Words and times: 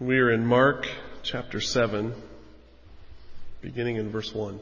We 0.00 0.18
are 0.18 0.32
in 0.32 0.44
Mark 0.44 0.88
chapter 1.22 1.60
7, 1.60 2.12
beginning 3.60 3.94
in 3.94 4.10
verse 4.10 4.34
1. 4.34 4.58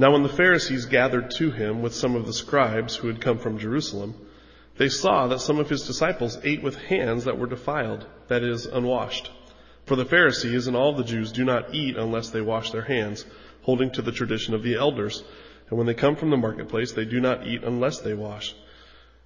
Now 0.00 0.12
when 0.12 0.24
the 0.24 0.28
Pharisees 0.28 0.86
gathered 0.86 1.30
to 1.36 1.52
him 1.52 1.80
with 1.80 1.94
some 1.94 2.16
of 2.16 2.26
the 2.26 2.32
scribes 2.32 2.96
who 2.96 3.06
had 3.06 3.20
come 3.20 3.38
from 3.38 3.60
Jerusalem, 3.60 4.16
they 4.78 4.88
saw 4.88 5.28
that 5.28 5.40
some 5.40 5.60
of 5.60 5.70
his 5.70 5.86
disciples 5.86 6.38
ate 6.42 6.60
with 6.60 6.74
hands 6.74 7.26
that 7.26 7.38
were 7.38 7.46
defiled, 7.46 8.04
that 8.26 8.42
is, 8.42 8.66
unwashed. 8.66 9.30
For 9.86 9.94
the 9.94 10.04
Pharisees 10.04 10.66
and 10.66 10.76
all 10.76 10.92
the 10.92 11.04
Jews 11.04 11.30
do 11.30 11.44
not 11.44 11.72
eat 11.72 11.96
unless 11.96 12.30
they 12.30 12.40
wash 12.40 12.72
their 12.72 12.82
hands, 12.82 13.24
holding 13.62 13.92
to 13.92 14.02
the 14.02 14.10
tradition 14.10 14.54
of 14.54 14.64
the 14.64 14.74
elders. 14.74 15.22
And 15.70 15.78
when 15.78 15.86
they 15.86 15.94
come 15.94 16.16
from 16.16 16.30
the 16.30 16.36
marketplace, 16.36 16.90
they 16.90 17.04
do 17.04 17.20
not 17.20 17.46
eat 17.46 17.62
unless 17.62 18.00
they 18.00 18.14
wash. 18.14 18.56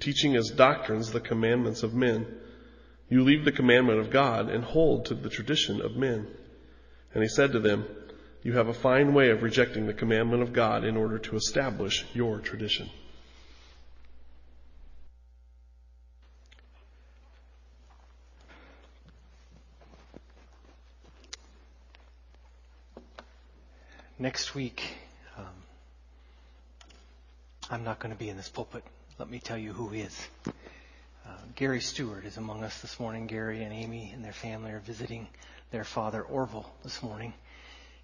teaching 0.00 0.36
as 0.36 0.50
doctrines 0.50 1.12
the 1.12 1.20
commandments 1.20 1.82
of 1.82 1.94
men. 1.94 2.26
You 3.08 3.24
leave 3.24 3.44
the 3.44 3.52
commandment 3.52 3.98
of 4.00 4.10
God 4.10 4.48
and 4.48 4.62
hold 4.62 5.06
to 5.06 5.14
the 5.14 5.30
tradition 5.30 5.80
of 5.80 5.96
men. 5.96 6.26
And 7.14 7.22
he 7.22 7.28
said 7.28 7.52
to 7.52 7.60
them, 7.60 7.86
You 8.42 8.52
have 8.54 8.68
a 8.68 8.74
fine 8.74 9.14
way 9.14 9.30
of 9.30 9.42
rejecting 9.42 9.86
the 9.86 9.94
commandment 9.94 10.42
of 10.42 10.52
God 10.52 10.84
in 10.84 10.96
order 10.96 11.18
to 11.18 11.36
establish 11.36 12.04
your 12.14 12.38
tradition. 12.38 12.90
Next 24.20 24.54
week, 24.54 24.82
um, 25.36 25.46
I'm 27.70 27.84
not 27.84 28.00
going 28.00 28.12
to 28.12 28.18
be 28.18 28.28
in 28.28 28.36
this 28.36 28.48
pulpit 28.48 28.82
let 29.18 29.28
me 29.28 29.40
tell 29.40 29.58
you 29.58 29.72
who 29.72 29.88
he 29.88 30.02
is. 30.02 30.16
Uh, 30.46 30.50
Gary 31.56 31.80
Stewart 31.80 32.24
is 32.24 32.36
among 32.36 32.62
us 32.62 32.80
this 32.80 33.00
morning. 33.00 33.26
Gary 33.26 33.64
and 33.64 33.72
Amy 33.72 34.12
and 34.14 34.24
their 34.24 34.32
family 34.32 34.70
are 34.70 34.78
visiting 34.78 35.26
their 35.72 35.82
father 35.82 36.22
Orville 36.22 36.70
this 36.84 37.02
morning. 37.02 37.34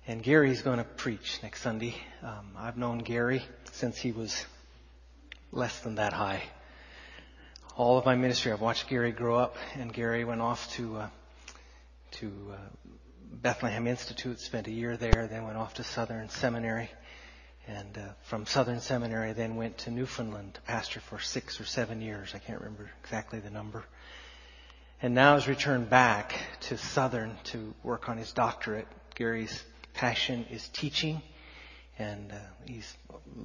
And 0.09 0.25
Gary's 0.25 0.63
going 0.63 0.79
to 0.79 0.85
preach 0.85 1.39
next 1.41 1.63
Sunday. 1.63 1.95
Um, 2.21 2.49
I've 2.59 2.77
known 2.77 2.99
Gary 2.99 3.45
since 3.71 3.97
he 3.97 4.11
was 4.11 4.45
less 5.53 5.79
than 5.81 5.95
that 5.95 6.13
high. 6.13 6.43
All 7.77 7.97
of 7.97 8.05
my 8.05 8.17
ministry, 8.17 8.51
I've 8.51 8.61
watched 8.61 8.89
Gary 8.89 9.13
grow 9.13 9.37
up, 9.37 9.57
and 9.75 9.93
Gary 9.93 10.25
went 10.25 10.41
off 10.41 10.69
to 10.75 10.97
uh, 10.97 11.09
to 12.13 12.27
uh, 12.53 12.57
Bethlehem 13.33 13.87
Institute, 13.87 14.41
spent 14.41 14.67
a 14.67 14.73
year 14.73 14.97
there, 14.97 15.29
then 15.29 15.45
went 15.45 15.59
off 15.59 15.75
to 15.75 15.85
Southern 15.85 16.29
Seminary 16.29 16.91
and 17.67 17.97
uh, 17.97 18.01
from 18.23 18.47
Southern 18.47 18.81
Seminary, 18.81 19.33
then 19.33 19.57
went 19.57 19.79
to 19.79 19.91
Newfoundland 19.91 20.55
to 20.55 20.61
pastor 20.63 21.01
for 21.01 21.19
six 21.19 21.61
or 21.61 21.65
seven 21.65 22.01
years. 22.01 22.33
I 22.35 22.39
can't 22.39 22.61
remember 22.61 22.91
exactly 23.03 23.41
the 23.41 23.51
number. 23.51 23.85
And 25.01 25.15
now 25.15 25.35
has 25.35 25.49
returned 25.49 25.91
back 25.91 26.35
to 26.63 26.79
Southern 26.79 27.37
to 27.45 27.75
work 27.83 28.09
on 28.09 28.17
his 28.17 28.33
doctorate. 28.33 28.87
Gary's 29.15 29.63
passion 29.95 30.47
is 30.51 30.69
teaching, 30.69 31.23
and 31.99 32.33
uh, 32.33 32.37
he's, 32.67 32.97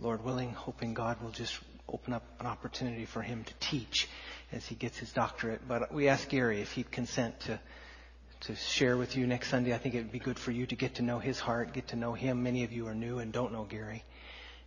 Lord 0.02 0.24
willing, 0.24 0.51
hoping 0.51 0.94
God 0.94 1.22
will 1.22 1.31
just 1.31 1.57
open 1.88 2.13
up 2.13 2.24
an 2.40 2.46
opportunity 2.46 3.06
for 3.06 3.22
him 3.22 3.44
to 3.44 3.53
teach 3.59 4.07
as 4.51 4.66
he 4.66 4.75
gets 4.75 4.97
his 4.97 5.12
doctorate. 5.12 5.68
But 5.68 5.94
we 5.94 6.07
asked 6.07 6.30
Gary 6.30 6.62
if 6.62 6.72
he'd 6.74 6.91
consent 6.91 7.40
to 7.41 7.59
to 8.41 8.55
share 8.55 8.95
with 8.95 9.17
you 9.17 9.27
next 9.27 9.50
Sunday. 9.50 9.73
I 9.73 9.77
think 9.77 9.95
it 9.95 10.00
would 10.00 10.11
be 10.11 10.19
good 10.19 10.39
for 10.39 10.51
you 10.51 10.66
to 10.66 10.75
get 10.75 10.95
to 10.95 11.01
know 11.01 11.19
his 11.19 11.39
heart, 11.39 11.73
get 11.73 11.89
to 11.89 11.95
know 11.95 12.13
him. 12.13 12.44
Many 12.44 12.63
of 12.63 12.72
you 12.72 12.88
are 12.88 12.95
new 12.95 13.19
and 13.19 13.33
don't 13.33 13.51
know 13.51 13.66
Gary. 13.66 14.03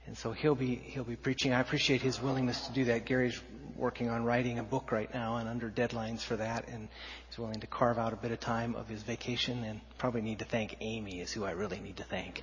And 0.06 0.18
so 0.18 0.32
he'll 0.32 0.54
be 0.54 0.74
he'll 0.74 1.04
be 1.04 1.16
preaching. 1.16 1.52
I 1.52 1.60
appreciate 1.60 2.02
his 2.02 2.20
willingness 2.20 2.66
to 2.66 2.72
do 2.72 2.84
that. 2.86 3.06
Gary's 3.06 3.40
working 3.76 4.10
on 4.10 4.24
writing 4.24 4.58
a 4.58 4.62
book 4.62 4.92
right 4.92 5.12
now 5.14 5.36
and 5.36 5.48
under 5.48 5.70
deadlines 5.70 6.20
for 6.20 6.36
that 6.36 6.68
and 6.68 6.88
he's 7.28 7.38
willing 7.38 7.60
to 7.60 7.66
carve 7.66 7.98
out 7.98 8.12
a 8.12 8.16
bit 8.16 8.30
of 8.30 8.38
time 8.38 8.74
of 8.74 8.88
his 8.88 9.02
vacation 9.02 9.64
and 9.64 9.80
probably 9.98 10.20
need 10.20 10.38
to 10.40 10.44
thank 10.44 10.76
Amy 10.80 11.20
is 11.20 11.32
who 11.32 11.44
I 11.44 11.52
really 11.52 11.80
need 11.80 11.96
to 11.96 12.04
thank. 12.04 12.42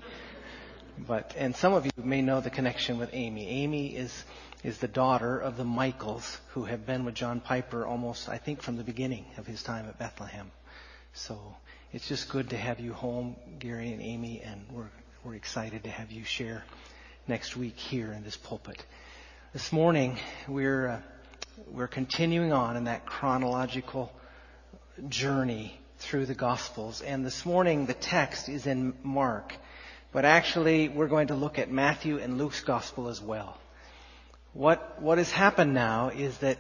But 0.98 1.36
and 1.38 1.56
some 1.56 1.74
of 1.74 1.86
you 1.86 1.92
may 1.98 2.22
know 2.22 2.42
the 2.42 2.50
connection 2.50 2.98
with 2.98 3.10
Amy. 3.14 3.48
Amy 3.48 3.96
is 3.96 4.26
is 4.64 4.80
the 4.80 4.88
daughter 4.88 5.38
of 5.38 5.58
the 5.58 5.64
Michaels 5.64 6.40
who 6.50 6.64
have 6.66 6.86
been 6.86 7.06
with 7.06 7.16
John 7.16 7.40
Piper 7.40 7.86
almost 7.86 8.30
I 8.30 8.38
think 8.38 8.62
from 8.62 8.78
the 8.78 8.84
beginning 8.84 9.26
of 9.38 9.46
his 9.46 9.62
time 9.62 9.88
at 9.88 10.00
Bethlehem. 10.00 10.52
So 11.28 11.38
it's 11.92 12.08
just 12.08 12.30
good 12.30 12.52
to 12.52 12.58
have 12.58 12.80
you 12.80 12.94
home, 12.94 13.36
Gary 13.60 13.92
and 13.92 14.02
Amy, 14.02 14.42
and 14.42 14.66
we're, 14.72 14.90
we're 15.26 15.36
excited 15.36 15.84
to 15.84 15.90
have 15.90 16.14
you 16.14 16.24
share 16.24 16.64
next 17.28 17.58
week 17.58 17.78
here 17.78 18.14
in 18.14 18.24
this 18.24 18.38
pulpit. 18.38 18.82
This 19.52 19.74
morning, 19.74 20.18
we're, 20.48 20.88
uh, 20.88 21.00
we're 21.68 21.90
continuing 21.90 22.54
on 22.54 22.78
in 22.78 22.86
that 22.86 23.06
chronological 23.06 24.14
journey 25.10 25.78
through 25.98 26.26
the 26.26 26.36
Gospels. 26.36 27.02
And 27.02 27.26
this 27.26 27.46
morning, 27.46 27.86
the 27.86 27.96
text 27.96 28.48
is 28.48 28.66
in 28.66 28.94
Mark. 29.04 29.54
But 30.14 30.24
actually, 30.24 30.88
we're 30.88 31.10
going 31.10 31.28
to 31.28 31.36
look 31.36 31.60
at 31.60 31.70
Matthew 31.70 32.20
and 32.20 32.38
Luke's 32.38 32.62
Gospel 32.62 33.10
as 33.10 33.22
well. 33.22 33.58
What, 34.54 35.02
what 35.02 35.18
has 35.18 35.32
happened 35.32 35.74
now 35.74 36.12
is 36.16 36.38
that, 36.38 36.60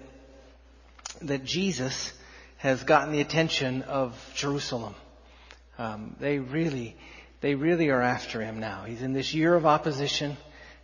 that 1.22 1.46
Jesus 1.46 2.12
has 2.59 2.84
gotten 2.84 3.14
the 3.14 3.22
attention 3.22 3.84
of 3.84 4.14
Jerusalem. 4.36 4.94
Um, 5.78 6.18
they 6.20 6.40
really, 6.40 6.97
they 7.40 7.56
really 7.56 7.90
are 7.90 8.02
after 8.02 8.42
him 8.42 8.59
now. 8.59 8.84
He's 8.84 9.02
in 9.02 9.14
this 9.14 9.34
year 9.34 9.56
of 9.56 9.66
opposition, 9.66 10.36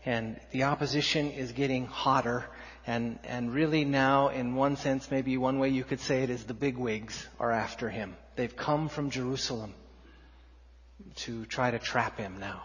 and 0.06 0.40
the 0.52 0.64
opposition 0.64 1.31
is 1.31 1.52
getting 1.52 1.85
hotter. 1.85 2.46
And, 2.88 3.19
and 3.25 3.53
really 3.53 3.84
now, 3.84 4.30
in 4.30 4.56
one 4.56 4.78
sense, 4.78 5.12
maybe 5.12 5.38
one 5.38 5.59
way 5.59 5.68
you 5.68 5.84
could 5.84 6.00
say 6.00 6.24
it 6.24 6.30
is 6.30 6.46
the 6.46 6.53
bigwigs 6.53 7.28
are 7.41 7.52
after 7.52 7.90
him. 7.90 8.16
They've 8.38 8.56
come 8.56 8.88
from 8.88 9.09
Jerusalem 9.09 9.74
to 11.16 11.46
try 11.46 11.72
to 11.72 11.80
trap 11.80 12.18
him 12.18 12.40
now. 12.40 12.64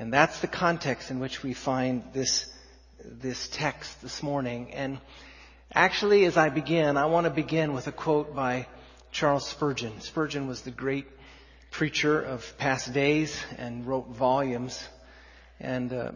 And 0.00 0.12
that's 0.12 0.40
the 0.40 0.48
context 0.48 1.12
in 1.12 1.20
which 1.20 1.44
we 1.44 1.52
find 1.52 2.02
this, 2.12 2.52
this 3.04 3.48
text 3.52 4.02
this 4.02 4.20
morning. 4.20 4.72
And 4.72 4.98
Actually, 5.72 6.24
as 6.24 6.36
I 6.36 6.48
begin, 6.48 6.96
I 6.96 7.06
want 7.06 7.26
to 7.26 7.30
begin 7.30 7.74
with 7.74 7.86
a 7.86 7.92
quote 7.92 8.34
by 8.34 8.66
Charles 9.12 9.46
Spurgeon. 9.46 10.00
Spurgeon 10.00 10.48
was 10.48 10.62
the 10.62 10.72
great 10.72 11.06
preacher 11.70 12.20
of 12.20 12.58
past 12.58 12.92
days 12.92 13.40
and 13.56 13.86
wrote 13.86 14.08
volumes. 14.08 14.82
And 15.60 15.92
uh, 15.92 16.12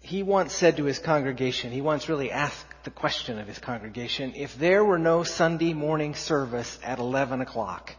he 0.00 0.22
once 0.22 0.52
said 0.52 0.76
to 0.76 0.84
his 0.84 0.98
congregation, 0.98 1.72
he 1.72 1.80
once 1.80 2.10
really 2.10 2.30
asked 2.30 2.66
the 2.84 2.90
question 2.90 3.38
of 3.38 3.46
his 3.46 3.58
congregation, 3.58 4.34
if 4.36 4.58
there 4.58 4.84
were 4.84 4.98
no 4.98 5.22
Sunday 5.22 5.72
morning 5.72 6.14
service 6.14 6.78
at 6.84 6.98
11 6.98 7.40
o'clock, 7.40 7.94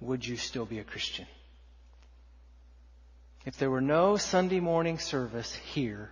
would 0.00 0.26
you 0.26 0.38
still 0.38 0.64
be 0.64 0.78
a 0.78 0.84
Christian? 0.84 1.26
If 3.44 3.58
there 3.58 3.70
were 3.70 3.82
no 3.82 4.16
Sunday 4.16 4.60
morning 4.60 4.98
service 4.98 5.54
here 5.54 6.10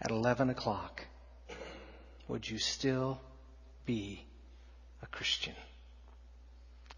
at 0.00 0.12
11 0.12 0.50
o'clock, 0.50 1.04
would 2.28 2.48
you 2.48 2.58
still 2.58 3.20
be 3.86 4.24
a 5.02 5.06
Christian? 5.06 5.54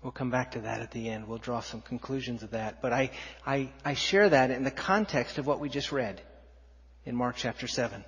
We'll 0.03 0.13
come 0.13 0.31
back 0.31 0.53
to 0.53 0.61
that 0.61 0.83
at 0.83 0.93
the 0.93 1.09
end. 1.09 1.27
We'll 1.27 1.39
draw 1.39 1.61
some 1.61 1.81
conclusions 1.81 2.43
of 2.43 2.51
that. 2.51 2.81
But 2.81 2.93
I, 2.93 3.11
I, 3.45 3.71
I 3.85 3.95
share 3.95 4.29
that 4.29 4.51
in 4.51 4.63
the 4.63 4.71
context 4.71 5.39
of 5.39 5.47
what 5.47 5.59
we 5.59 5.69
just 5.69 5.91
read 5.91 6.21
in 7.05 7.17
Mark 7.17 7.37
chapter 7.37 7.67
7. 7.67 8.05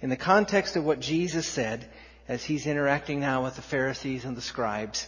In 0.00 0.10
the 0.10 0.16
context 0.16 0.76
of 0.76 0.84
what 0.84 1.00
Jesus 1.00 1.46
said 1.46 1.88
as 2.28 2.44
he's 2.44 2.66
interacting 2.66 3.20
now 3.20 3.44
with 3.44 3.56
the 3.56 3.62
Pharisees 3.62 4.24
and 4.24 4.36
the 4.36 4.42
scribes. 4.42 5.06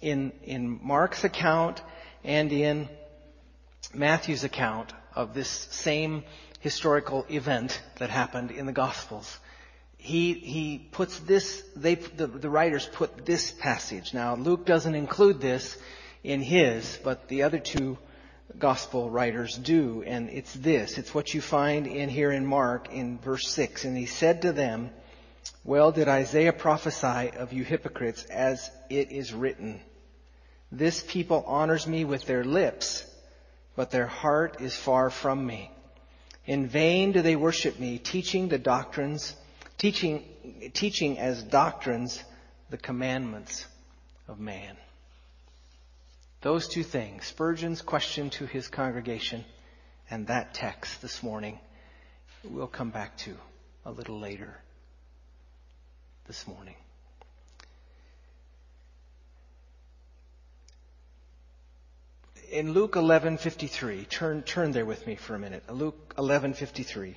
In, 0.00 0.32
in 0.44 0.80
Mark's 0.82 1.24
account 1.24 1.82
and 2.24 2.50
in 2.50 2.88
Matthew's 3.92 4.44
account 4.44 4.92
of 5.14 5.34
this 5.34 5.48
same 5.48 6.24
historical 6.60 7.26
event 7.28 7.80
that 7.98 8.10
happened 8.10 8.50
in 8.50 8.66
the 8.66 8.72
Gospels 8.72 9.38
he, 9.98 10.32
he 10.32 10.78
puts 10.78 11.18
this, 11.20 11.62
they, 11.76 11.96
the, 11.96 12.28
the 12.28 12.48
writers 12.48 12.86
put 12.86 13.26
this 13.26 13.50
passage. 13.50 14.14
Now, 14.14 14.36
Luke 14.36 14.64
doesn't 14.64 14.94
include 14.94 15.40
this 15.40 15.76
in 16.24 16.40
his, 16.40 16.98
but 17.02 17.28
the 17.28 17.42
other 17.42 17.58
two 17.58 17.98
gospel 18.58 19.10
writers 19.10 19.56
do, 19.56 20.02
and 20.06 20.30
it's 20.30 20.54
this. 20.54 20.98
It's 20.98 21.14
what 21.14 21.34
you 21.34 21.40
find 21.40 21.86
in 21.86 22.08
here 22.08 22.32
in 22.32 22.46
Mark 22.46 22.92
in 22.92 23.18
verse 23.18 23.48
6. 23.48 23.84
And 23.84 23.96
he 23.96 24.06
said 24.06 24.42
to 24.42 24.52
them, 24.52 24.90
Well 25.64 25.92
did 25.92 26.08
Isaiah 26.08 26.52
prophesy 26.52 27.32
of 27.36 27.52
you 27.52 27.64
hypocrites 27.64 28.24
as 28.24 28.70
it 28.88 29.10
is 29.10 29.34
written, 29.34 29.80
This 30.72 31.04
people 31.06 31.44
honors 31.46 31.86
me 31.86 32.04
with 32.04 32.24
their 32.24 32.44
lips, 32.44 33.04
but 33.76 33.90
their 33.90 34.06
heart 34.06 34.60
is 34.60 34.76
far 34.76 35.10
from 35.10 35.44
me. 35.44 35.70
In 36.46 36.66
vain 36.66 37.12
do 37.12 37.20
they 37.20 37.36
worship 37.36 37.78
me, 37.78 37.98
teaching 37.98 38.48
the 38.48 38.58
doctrines, 38.58 39.34
teaching, 39.78 40.22
teaching 40.74 41.18
as 41.18 41.42
doctrines 41.42 42.22
the 42.68 42.76
commandments 42.76 43.66
of 44.26 44.38
man. 44.38 44.76
Those 46.40 46.68
two 46.68 46.84
things, 46.84 47.24
Spurgeon's 47.24 47.82
question 47.82 48.30
to 48.30 48.46
his 48.46 48.68
congregation 48.68 49.44
and 50.10 50.26
that 50.26 50.54
text 50.54 51.02
this 51.02 51.22
morning, 51.22 51.58
we'll 52.44 52.66
come 52.66 52.90
back 52.90 53.16
to 53.18 53.36
a 53.84 53.90
little 53.90 54.18
later 54.18 54.56
this 56.26 56.46
morning. 56.46 56.74
in 62.50 62.72
Luke 62.72 62.92
11:53, 62.92 64.08
turn 64.08 64.42
turn 64.42 64.72
there 64.72 64.86
with 64.86 65.06
me 65.06 65.16
for 65.16 65.34
a 65.34 65.38
minute. 65.38 65.62
Luke 65.68 66.14
11:53. 66.16 67.16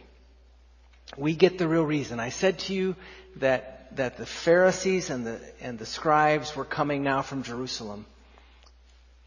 We 1.18 1.36
get 1.36 1.58
the 1.58 1.68
real 1.68 1.84
reason. 1.84 2.20
I 2.20 2.30
said 2.30 2.60
to 2.60 2.74
you 2.74 2.96
that 3.38 3.96
that 3.96 4.18
the 4.18 4.26
Pharisees 4.26 5.10
and 5.10 5.26
the 5.26 5.40
and 5.60 5.78
the 5.78 5.86
scribes 5.86 6.56
were 6.56 6.66
coming 6.66 7.04
now 7.04 7.22
from 7.22 7.44
Jerusalem. 7.44 8.06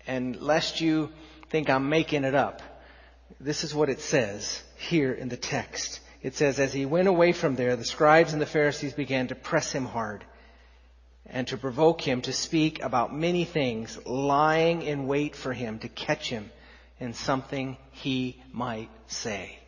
And 0.06 0.40
lest 0.40 0.80
you 0.80 1.10
think 1.50 1.70
I'm 1.70 1.88
making 1.88 2.24
it 2.24 2.34
up, 2.34 2.62
this 3.40 3.64
is 3.64 3.74
what 3.74 3.88
it 3.88 4.00
says 4.00 4.62
here 4.76 5.12
in 5.12 5.28
the 5.28 5.36
text. 5.36 6.00
It 6.22 6.34
says, 6.34 6.58
As 6.58 6.72
he 6.72 6.86
went 6.86 7.08
away 7.08 7.32
from 7.32 7.54
there, 7.54 7.76
the 7.76 7.84
scribes 7.84 8.32
and 8.32 8.40
the 8.40 8.46
Pharisees 8.46 8.94
began 8.94 9.28
to 9.28 9.34
press 9.34 9.72
him 9.72 9.84
hard 9.84 10.24
and 11.26 11.46
to 11.48 11.56
provoke 11.56 12.00
him 12.00 12.20
to 12.22 12.32
speak 12.32 12.82
about 12.82 13.14
many 13.14 13.44
things, 13.44 13.98
lying 14.06 14.82
in 14.82 15.06
wait 15.06 15.34
for 15.36 15.52
him 15.52 15.78
to 15.80 15.88
catch 15.88 16.28
him 16.28 16.50
in 17.00 17.14
something 17.14 17.76
he 17.92 18.42
might 18.52 18.90
say. 19.06 19.58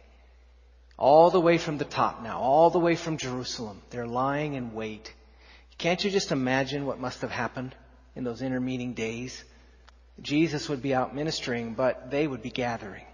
All 0.99 1.31
the 1.31 1.41
way 1.41 1.59
from 1.59 1.79
the 1.79 1.85
top 1.85 2.23
now, 2.23 2.39
all 2.39 2.71
the 2.71 2.79
way 2.79 2.97
from 2.97 3.19
Jerusalem, 3.19 3.83
they're 3.91 4.07
lying 4.07 4.55
in 4.55 4.73
wait. 4.73 5.13
Can't 5.79 6.03
you 6.03 6.11
just 6.11 6.33
imagine 6.33 6.87
what 6.87 6.99
must 6.99 7.21
have 7.21 7.31
happened 7.31 7.75
in 8.15 8.25
those 8.25 8.41
intermeeting 8.41 8.95
days? 8.95 9.45
Jesus 10.23 10.69
would 10.69 10.81
be 10.81 10.95
out 10.95 11.15
ministering, 11.15 11.75
but 11.75 12.11
they 12.11 12.27
would 12.27 12.43
be 12.43 12.51
gathering. 12.51 13.05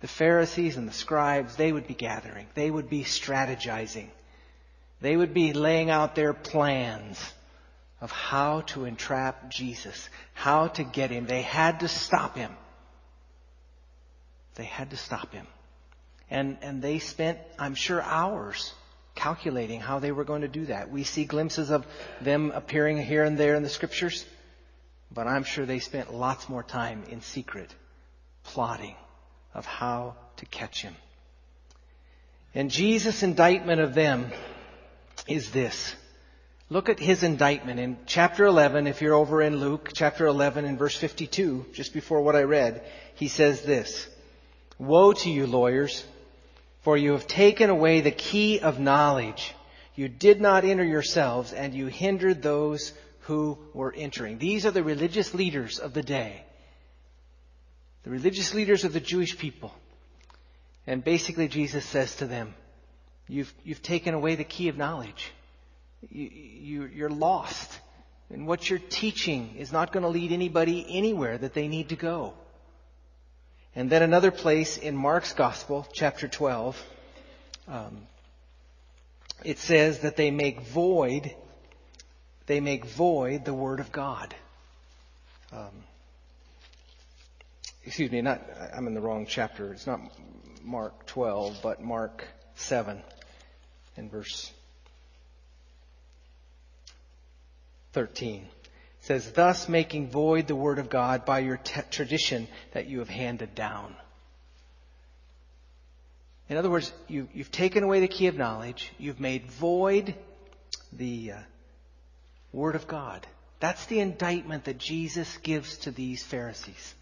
The 0.00 0.08
Pharisees 0.08 0.78
and 0.78 0.88
the 0.88 0.92
scribes, 0.92 1.56
they 1.56 1.70
would 1.70 1.86
be 1.86 1.94
gathering. 1.94 2.46
They 2.54 2.70
would 2.70 2.88
be 2.88 3.04
strategizing. 3.04 4.08
They 5.02 5.14
would 5.14 5.34
be 5.34 5.52
laying 5.52 5.90
out 5.90 6.14
their 6.14 6.32
plans 6.32 7.18
of 8.00 8.10
how 8.10 8.62
to 8.62 8.86
entrap 8.86 9.50
Jesus, 9.50 10.08
how 10.32 10.68
to 10.68 10.84
get 10.84 11.10
him. 11.10 11.26
They 11.26 11.42
had 11.42 11.80
to 11.80 11.88
stop 11.88 12.34
him. 12.34 12.52
They 14.54 14.64
had 14.64 14.90
to 14.90 14.96
stop 14.96 15.34
him. 15.34 15.46
And, 16.30 16.58
and 16.62 16.80
they 16.80 16.98
spent, 17.00 17.38
I'm 17.58 17.74
sure, 17.74 18.00
hours 18.02 18.72
calculating 19.14 19.80
how 19.80 19.98
they 19.98 20.12
were 20.12 20.24
going 20.24 20.42
to 20.42 20.48
do 20.48 20.66
that. 20.66 20.90
We 20.90 21.04
see 21.04 21.24
glimpses 21.24 21.70
of 21.70 21.86
them 22.20 22.52
appearing 22.52 23.02
here 23.02 23.24
and 23.24 23.36
there 23.36 23.54
in 23.54 23.62
the 23.62 23.68
scriptures, 23.68 24.24
but 25.12 25.26
I'm 25.26 25.44
sure 25.44 25.66
they 25.66 25.80
spent 25.80 26.14
lots 26.14 26.48
more 26.48 26.62
time 26.62 27.02
in 27.10 27.20
secret 27.20 27.74
plotting 28.44 28.94
of 29.52 29.66
how 29.66 30.14
to 30.36 30.46
catch 30.46 30.82
him. 30.82 30.94
And 32.54 32.70
Jesus' 32.70 33.22
indictment 33.22 33.80
of 33.80 33.94
them 33.94 34.30
is 35.26 35.50
this. 35.50 35.94
Look 36.68 36.88
at 36.88 37.00
his 37.00 37.22
indictment 37.24 37.80
in 37.80 37.98
chapter 38.06 38.46
11, 38.46 38.86
if 38.86 39.02
you're 39.02 39.14
over 39.14 39.42
in 39.42 39.56
Luke, 39.56 39.90
chapter 39.92 40.26
11 40.26 40.64
and 40.64 40.78
verse 40.78 40.96
52, 40.96 41.66
just 41.72 41.92
before 41.92 42.22
what 42.22 42.36
I 42.36 42.44
read, 42.44 42.84
he 43.16 43.26
says 43.26 43.62
this, 43.62 44.06
Woe 44.78 45.12
to 45.12 45.30
you, 45.30 45.46
lawyers, 45.46 46.04
for 46.82 46.96
you 46.96 47.12
have 47.12 47.26
taken 47.26 47.70
away 47.70 48.00
the 48.00 48.10
key 48.10 48.60
of 48.60 48.78
knowledge. 48.78 49.54
You 49.94 50.08
did 50.08 50.40
not 50.40 50.64
enter 50.64 50.84
yourselves, 50.84 51.52
and 51.52 51.74
you 51.74 51.86
hindered 51.86 52.42
those 52.42 52.92
who 53.20 53.58
were 53.74 53.92
entering. 53.94 54.38
These 54.38 54.66
are 54.66 54.70
the 54.70 54.82
religious 54.82 55.34
leaders 55.34 55.78
of 55.78 55.92
the 55.92 56.02
day. 56.02 56.44
The 58.04 58.10
religious 58.10 58.54
leaders 58.54 58.84
of 58.84 58.92
the 58.92 59.00
Jewish 59.00 59.36
people. 59.36 59.74
And 60.86 61.04
basically 61.04 61.48
Jesus 61.48 61.84
says 61.84 62.16
to 62.16 62.26
them, 62.26 62.54
You've, 63.28 63.52
you've 63.62 63.82
taken 63.82 64.14
away 64.14 64.34
the 64.34 64.44
key 64.44 64.68
of 64.68 64.76
knowledge 64.76 65.32
you, 66.08 66.88
you, 66.92 67.06
are 67.06 67.10
lost. 67.10 67.78
And 68.30 68.46
what 68.46 68.68
you're 68.70 68.78
teaching 68.78 69.56
is 69.58 69.72
not 69.72 69.92
going 69.92 70.02
to 70.02 70.08
lead 70.08 70.32
anybody 70.32 70.86
anywhere 70.88 71.36
that 71.36 71.54
they 71.54 71.68
need 71.68 71.90
to 71.90 71.96
go. 71.96 72.34
And 73.76 73.88
then 73.88 74.02
another 74.02 74.30
place 74.30 74.76
in 74.76 74.96
Mark's 74.96 75.32
Gospel, 75.32 75.86
chapter 75.92 76.26
12, 76.26 76.82
um, 77.68 78.02
it 79.44 79.58
says 79.58 80.00
that 80.00 80.16
they 80.16 80.30
make 80.30 80.60
void, 80.62 81.34
they 82.46 82.60
make 82.60 82.84
void 82.84 83.44
the 83.44 83.54
Word 83.54 83.78
of 83.78 83.92
God. 83.92 84.34
Um, 85.52 85.84
excuse 87.84 88.10
me, 88.10 88.20
not, 88.22 88.42
I'm 88.74 88.86
in 88.88 88.94
the 88.94 89.00
wrong 89.00 89.26
chapter. 89.26 89.72
It's 89.72 89.86
not 89.86 90.00
Mark 90.64 91.06
12, 91.06 91.60
but 91.62 91.80
Mark 91.80 92.26
7 92.56 93.00
in 93.96 94.10
verse 94.10 94.52
13. 97.92 98.46
Says, 99.10 99.32
thus 99.32 99.68
making 99.68 100.10
void 100.10 100.46
the 100.46 100.54
word 100.54 100.78
of 100.78 100.88
God 100.88 101.24
by 101.24 101.40
your 101.40 101.56
t- 101.56 101.80
tradition 101.90 102.46
that 102.74 102.86
you 102.86 103.00
have 103.00 103.08
handed 103.08 103.56
down. 103.56 103.96
In 106.48 106.56
other 106.56 106.70
words, 106.70 106.92
you, 107.08 107.26
have 107.36 107.50
taken 107.50 107.82
away 107.82 107.98
the 107.98 108.06
key 108.06 108.28
of 108.28 108.36
knowledge. 108.36 108.92
You've 108.98 109.18
made 109.18 109.46
void 109.46 110.14
the 110.92 111.32
uh, 111.32 111.38
word 112.52 112.76
of 112.76 112.86
God. 112.86 113.26
That's 113.58 113.84
the 113.86 113.98
indictment 113.98 114.66
that 114.66 114.78
Jesus 114.78 115.38
gives 115.38 115.78
to 115.78 115.90
these 115.90 116.22
Pharisees. 116.22 116.94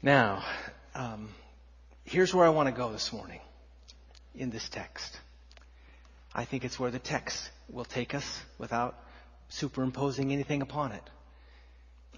Now, 0.00 0.44
um, 0.94 1.28
here's 2.04 2.32
where 2.32 2.46
I 2.46 2.50
want 2.50 2.68
to 2.68 2.72
go 2.72 2.92
this 2.92 3.12
morning 3.12 3.40
in 4.36 4.50
this 4.50 4.68
text. 4.68 5.18
I 6.32 6.44
think 6.44 6.64
it's 6.64 6.78
where 6.78 6.92
the 6.92 7.00
text 7.00 7.50
will 7.68 7.84
take 7.84 8.14
us 8.14 8.40
without 8.60 8.96
superimposing 9.54 10.32
anything 10.32 10.62
upon 10.62 10.92
it. 10.92 11.02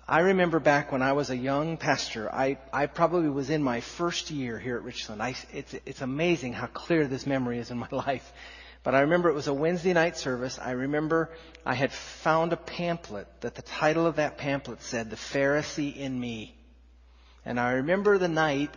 I 0.08 0.20
remember 0.20 0.60
back 0.60 0.92
when 0.92 1.02
I 1.02 1.14
was 1.14 1.30
a 1.30 1.36
young 1.36 1.76
pastor, 1.76 2.32
I, 2.32 2.58
I 2.72 2.86
probably 2.86 3.28
was 3.28 3.50
in 3.50 3.62
my 3.62 3.80
first 3.80 4.30
year 4.30 4.58
here 4.58 4.76
at 4.76 4.84
Richland. 4.84 5.20
I, 5.20 5.34
it's, 5.52 5.74
it's 5.84 6.00
amazing 6.00 6.52
how 6.52 6.66
clear 6.66 7.08
this 7.08 7.26
memory 7.26 7.58
is 7.58 7.70
in 7.72 7.78
my 7.78 7.88
life. 7.90 8.32
But 8.84 8.94
I 8.94 9.00
remember 9.00 9.28
it 9.28 9.34
was 9.34 9.48
a 9.48 9.54
Wednesday 9.54 9.92
night 9.92 10.16
service. 10.16 10.60
I 10.62 10.70
remember 10.70 11.30
I 11.64 11.74
had 11.74 11.92
found 11.92 12.52
a 12.52 12.56
pamphlet 12.56 13.26
that 13.40 13.56
the 13.56 13.62
title 13.62 14.06
of 14.06 14.16
that 14.16 14.38
pamphlet 14.38 14.80
said, 14.80 15.10
The 15.10 15.16
Pharisee 15.16 15.96
in 15.96 16.20
Me. 16.20 16.56
And 17.44 17.58
I 17.58 17.72
remember 17.72 18.16
the 18.16 18.28
night, 18.28 18.72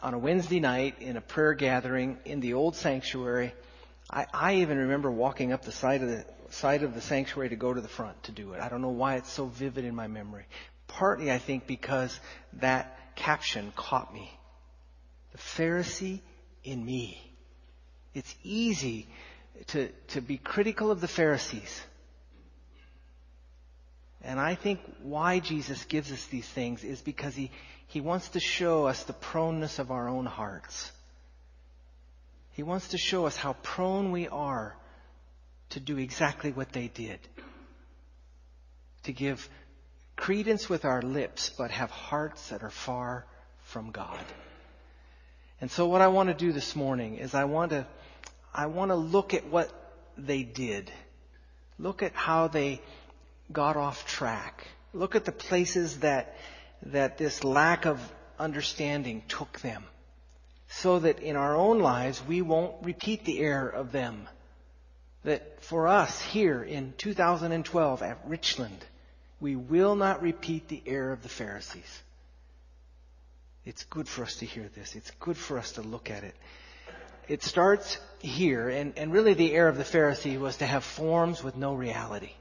on 0.00 0.14
a 0.14 0.18
Wednesday 0.18 0.60
night, 0.60 1.00
in 1.00 1.16
a 1.16 1.20
prayer 1.20 1.54
gathering 1.54 2.18
in 2.24 2.38
the 2.38 2.54
old 2.54 2.76
sanctuary, 2.76 3.52
I, 4.10 4.26
I 4.32 4.54
even 4.56 4.78
remember 4.78 5.10
walking 5.10 5.52
up 5.52 5.62
the 5.62 5.72
side 5.72 6.02
of 6.02 6.08
the 6.08 6.24
side 6.50 6.82
of 6.82 6.94
the 6.94 7.00
sanctuary 7.00 7.50
to 7.50 7.56
go 7.56 7.74
to 7.74 7.80
the 7.80 7.88
front 7.88 8.22
to 8.24 8.32
do 8.32 8.54
it. 8.54 8.60
I 8.60 8.68
don't 8.68 8.80
know 8.80 8.88
why 8.88 9.16
it's 9.16 9.30
so 9.30 9.46
vivid 9.46 9.84
in 9.84 9.94
my 9.94 10.06
memory. 10.06 10.46
Partly, 10.86 11.30
I 11.30 11.38
think, 11.38 11.66
because 11.66 12.18
that 12.54 12.98
caption 13.16 13.72
caught 13.76 14.12
me. 14.12 14.30
The 15.32 15.38
Pharisee 15.38 16.20
in 16.64 16.84
me. 16.84 17.20
It's 18.14 18.34
easy 18.42 19.08
to, 19.68 19.88
to 20.08 20.20
be 20.22 20.38
critical 20.38 20.90
of 20.90 21.00
the 21.00 21.08
Pharisees. 21.08 21.82
And 24.22 24.40
I 24.40 24.54
think 24.54 24.80
why 25.02 25.38
Jesus 25.38 25.84
gives 25.84 26.10
us 26.10 26.24
these 26.26 26.48
things 26.48 26.82
is 26.82 27.00
because 27.00 27.34
he, 27.34 27.50
he 27.86 28.00
wants 28.00 28.30
to 28.30 28.40
show 28.40 28.86
us 28.86 29.02
the 29.04 29.12
proneness 29.12 29.78
of 29.78 29.90
our 29.90 30.08
own 30.08 30.26
hearts. 30.26 30.90
He 32.58 32.64
wants 32.64 32.88
to 32.88 32.98
show 32.98 33.24
us 33.26 33.36
how 33.36 33.52
prone 33.52 34.10
we 34.10 34.26
are 34.26 34.76
to 35.70 35.78
do 35.78 35.96
exactly 35.96 36.50
what 36.50 36.72
they 36.72 36.88
did. 36.88 37.20
To 39.04 39.12
give 39.12 39.48
credence 40.16 40.68
with 40.68 40.84
our 40.84 41.00
lips, 41.00 41.52
but 41.56 41.70
have 41.70 41.92
hearts 41.92 42.48
that 42.48 42.64
are 42.64 42.70
far 42.70 43.26
from 43.62 43.92
God. 43.92 44.24
And 45.60 45.70
so 45.70 45.86
what 45.86 46.00
I 46.00 46.08
want 46.08 46.30
to 46.30 46.34
do 46.34 46.50
this 46.50 46.74
morning 46.74 47.18
is 47.18 47.32
I 47.32 47.44
want 47.44 47.70
to, 47.70 47.86
I 48.52 48.66
want 48.66 48.90
to 48.90 48.96
look 48.96 49.34
at 49.34 49.46
what 49.46 49.70
they 50.16 50.42
did. 50.42 50.90
Look 51.78 52.02
at 52.02 52.12
how 52.14 52.48
they 52.48 52.80
got 53.52 53.76
off 53.76 54.04
track. 54.04 54.66
Look 54.92 55.14
at 55.14 55.24
the 55.24 55.30
places 55.30 56.00
that, 56.00 56.36
that 56.86 57.18
this 57.18 57.44
lack 57.44 57.86
of 57.86 58.00
understanding 58.36 59.22
took 59.28 59.60
them 59.60 59.84
so 60.68 60.98
that 60.98 61.20
in 61.20 61.36
our 61.36 61.56
own 61.56 61.80
lives 61.80 62.22
we 62.26 62.42
won't 62.42 62.74
repeat 62.82 63.24
the 63.24 63.40
error 63.40 63.68
of 63.68 63.92
them. 63.92 64.28
That 65.24 65.62
for 65.62 65.88
us 65.88 66.20
here 66.20 66.62
in 66.62 66.94
2012 66.96 68.02
at 68.02 68.18
Richland, 68.26 68.84
We 69.40 69.54
will 69.54 69.94
not 69.94 70.22
repeat 70.22 70.68
the 70.68 70.82
error 70.86 71.12
of 71.12 71.22
the 71.22 71.28
Pharisees. 71.28 72.02
It's 73.64 73.84
good 73.84 74.08
for 74.08 74.24
us 74.24 74.36
to 74.36 74.46
hear 74.46 74.68
this. 74.74 74.96
It's 74.96 75.10
good 75.20 75.36
for 75.36 75.58
us 75.58 75.72
to 75.72 75.82
look 75.82 76.10
at 76.10 76.24
it. 76.24 76.34
It 77.28 77.42
starts 77.42 77.98
here, 78.20 78.68
and, 78.68 78.94
and 78.96 79.12
really 79.12 79.34
the 79.34 79.52
error 79.52 79.68
of 79.68 79.76
the 79.76 79.84
Pharisee 79.84 80.40
was 80.40 80.56
to 80.56 80.66
have 80.66 80.82
forms 80.82 81.44
with 81.44 81.56
no 81.56 81.74
reality. 81.74 82.32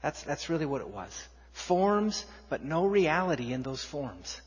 That's, 0.00 0.22
that's 0.22 0.48
really 0.48 0.66
what 0.66 0.80
it 0.80 0.88
was. 0.88 1.28
Forms, 1.52 2.24
but 2.48 2.64
no 2.64 2.86
reality 2.86 3.52
in 3.52 3.62
those 3.62 3.84
forms. 3.84 4.40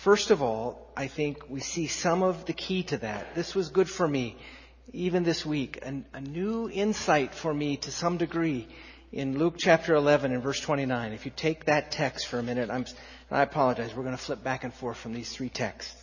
First 0.00 0.30
of 0.30 0.40
all, 0.40 0.90
I 0.96 1.08
think 1.08 1.50
we 1.50 1.60
see 1.60 1.86
some 1.86 2.22
of 2.22 2.46
the 2.46 2.54
key 2.54 2.84
to 2.84 2.96
that. 2.96 3.34
This 3.34 3.54
was 3.54 3.68
good 3.68 3.86
for 3.86 4.08
me, 4.08 4.38
even 4.94 5.24
this 5.24 5.44
week, 5.44 5.78
a, 5.82 6.02
a 6.14 6.22
new 6.22 6.70
insight 6.70 7.34
for 7.34 7.52
me 7.52 7.76
to 7.76 7.90
some 7.90 8.16
degree 8.16 8.66
in 9.12 9.38
Luke 9.38 9.56
chapter 9.58 9.94
11 9.94 10.32
and 10.32 10.42
verse 10.42 10.58
29. 10.58 11.12
If 11.12 11.26
you 11.26 11.32
take 11.36 11.66
that 11.66 11.90
text 11.90 12.28
for 12.28 12.38
a 12.38 12.42
minute, 12.42 12.70
I'm, 12.70 12.86
I 13.30 13.42
apologize, 13.42 13.94
we're 13.94 14.04
going 14.04 14.16
to 14.16 14.22
flip 14.22 14.42
back 14.42 14.64
and 14.64 14.72
forth 14.72 14.96
from 14.96 15.12
these 15.12 15.30
three 15.30 15.50
texts. 15.50 16.02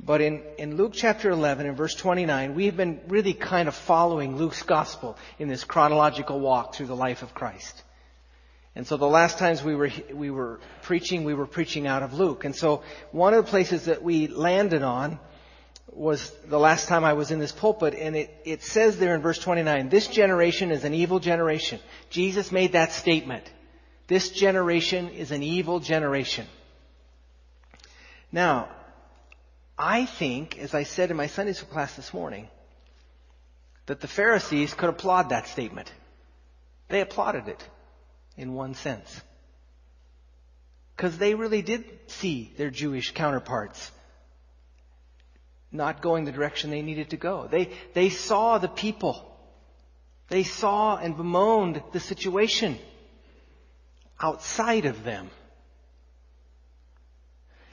But 0.00 0.20
in, 0.20 0.42
in 0.58 0.76
Luke 0.76 0.90
chapter 0.92 1.30
11 1.30 1.66
and 1.68 1.76
verse 1.76 1.94
29, 1.94 2.56
we've 2.56 2.76
been 2.76 3.00
really 3.06 3.34
kind 3.34 3.68
of 3.68 3.76
following 3.76 4.38
Luke's 4.38 4.64
gospel 4.64 5.16
in 5.38 5.46
this 5.46 5.62
chronological 5.62 6.40
walk 6.40 6.74
through 6.74 6.86
the 6.86 6.96
life 6.96 7.22
of 7.22 7.32
Christ. 7.32 7.80
And 8.76 8.86
so 8.86 8.96
the 8.96 9.06
last 9.06 9.38
times 9.38 9.62
we 9.62 9.76
were, 9.76 9.90
we 10.12 10.30
were 10.30 10.58
preaching, 10.82 11.24
we 11.24 11.34
were 11.34 11.46
preaching 11.46 11.86
out 11.86 12.02
of 12.02 12.14
Luke. 12.14 12.44
And 12.44 12.54
so 12.54 12.82
one 13.12 13.32
of 13.32 13.44
the 13.44 13.50
places 13.50 13.84
that 13.84 14.02
we 14.02 14.26
landed 14.26 14.82
on 14.82 15.20
was 15.92 16.30
the 16.48 16.58
last 16.58 16.88
time 16.88 17.04
I 17.04 17.12
was 17.12 17.30
in 17.30 17.38
this 17.38 17.52
pulpit, 17.52 17.94
and 17.94 18.16
it, 18.16 18.34
it 18.44 18.62
says 18.64 18.98
there 18.98 19.14
in 19.14 19.22
verse 19.22 19.38
29, 19.38 19.90
this 19.90 20.08
generation 20.08 20.72
is 20.72 20.82
an 20.82 20.92
evil 20.92 21.20
generation. 21.20 21.78
Jesus 22.10 22.50
made 22.50 22.72
that 22.72 22.90
statement. 22.90 23.44
This 24.08 24.30
generation 24.30 25.08
is 25.10 25.30
an 25.30 25.44
evil 25.44 25.78
generation. 25.78 26.46
Now, 28.32 28.68
I 29.78 30.06
think, 30.06 30.58
as 30.58 30.74
I 30.74 30.82
said 30.82 31.12
in 31.12 31.16
my 31.16 31.28
Sunday 31.28 31.52
school 31.52 31.72
class 31.72 31.94
this 31.94 32.12
morning, 32.12 32.48
that 33.86 34.00
the 34.00 34.08
Pharisees 34.08 34.74
could 34.74 34.88
applaud 34.88 35.28
that 35.28 35.46
statement. 35.46 35.92
They 36.88 37.00
applauded 37.00 37.46
it 37.46 37.68
in 38.36 38.54
one 38.54 38.74
sense. 38.74 39.20
Because 40.96 41.18
they 41.18 41.34
really 41.34 41.62
did 41.62 41.84
see 42.06 42.52
their 42.56 42.70
Jewish 42.70 43.12
counterparts 43.12 43.90
not 45.74 46.00
going 46.00 46.24
the 46.24 46.32
direction 46.32 46.70
they 46.70 46.82
needed 46.82 47.10
to 47.10 47.16
go. 47.16 47.48
They, 47.50 47.70
they 47.94 48.08
saw 48.08 48.58
the 48.58 48.68
people. 48.68 49.20
They 50.28 50.44
saw 50.44 50.96
and 50.96 51.16
bemoaned 51.16 51.82
the 51.92 52.00
situation 52.00 52.78
outside 54.20 54.86
of 54.86 55.02
them. 55.02 55.30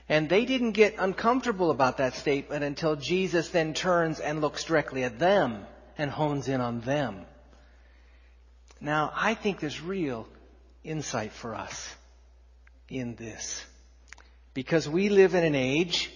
And 0.09 0.27
they 0.27 0.45
didn't 0.45 0.71
get 0.71 0.95
uncomfortable 0.97 1.71
about 1.71 1.97
that 1.97 2.15
statement 2.15 2.63
until 2.63 2.95
Jesus 2.97 3.49
then 3.49 3.73
turns 3.73 4.19
and 4.19 4.41
looks 4.41 4.63
directly 4.65 5.03
at 5.03 5.19
them 5.19 5.65
and 5.97 6.11
hones 6.11 6.49
in 6.49 6.59
on 6.59 6.81
them. 6.81 7.21
Now, 8.81 9.13
I 9.15 9.35
think 9.35 9.59
there's 9.59 9.79
real 9.79 10.27
insight 10.83 11.31
for 11.31 11.55
us 11.55 11.95
in 12.89 13.15
this. 13.15 13.63
Because 14.53 14.87
we 14.87 15.09
live 15.09 15.33
in 15.35 15.43
an 15.43 15.55
age, 15.55 16.11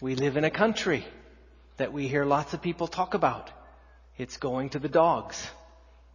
we 0.00 0.14
live 0.14 0.36
in 0.36 0.44
a 0.44 0.50
country 0.50 1.04
that 1.78 1.92
we 1.92 2.08
hear 2.08 2.24
lots 2.24 2.54
of 2.54 2.62
people 2.62 2.86
talk 2.86 3.14
about. 3.14 3.50
It's 4.16 4.36
going 4.36 4.70
to 4.70 4.78
the 4.78 4.88
dogs. 4.88 5.44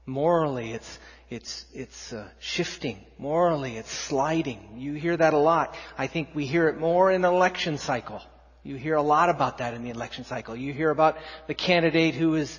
Morally, 0.05 0.71
it's 0.71 0.99
it's 1.29 1.65
it's 1.73 2.13
uh, 2.13 2.29
shifting. 2.39 3.03
Morally, 3.17 3.75
it's 3.75 3.91
sliding. 3.91 4.75
You 4.77 4.93
hear 4.93 5.17
that 5.17 5.33
a 5.33 5.37
lot. 5.37 5.75
I 5.97 6.07
think 6.07 6.29
we 6.33 6.45
hear 6.45 6.69
it 6.69 6.79
more 6.79 7.11
in 7.11 7.25
election 7.25 7.77
cycle. 7.77 8.21
You 8.63 8.75
hear 8.75 8.95
a 8.95 9.01
lot 9.01 9.29
about 9.29 9.57
that 9.57 9.73
in 9.73 9.83
the 9.83 9.89
election 9.89 10.23
cycle. 10.23 10.55
You 10.55 10.71
hear 10.71 10.89
about 10.89 11.17
the 11.47 11.53
candidate 11.53 12.15
who 12.15 12.35
is 12.35 12.57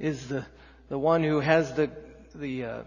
is 0.00 0.26
the 0.26 0.44
the 0.88 0.98
one 0.98 1.22
who 1.22 1.38
has 1.38 1.74
the 1.74 1.90
the 2.34 2.64
uh, 2.64 2.82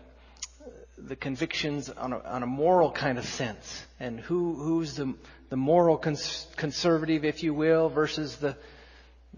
the 1.07 1.15
convictions 1.15 1.89
on 1.89 2.13
a, 2.13 2.19
on 2.19 2.43
a 2.43 2.47
moral 2.47 2.91
kind 2.91 3.17
of 3.17 3.25
sense, 3.25 3.85
and 3.99 4.19
who 4.19 4.53
who's 4.55 4.95
the 4.95 5.13
the 5.49 5.57
moral 5.57 5.97
cons- 5.97 6.47
conservative, 6.55 7.25
if 7.25 7.43
you 7.43 7.53
will, 7.53 7.89
versus 7.89 8.37
the 8.37 8.55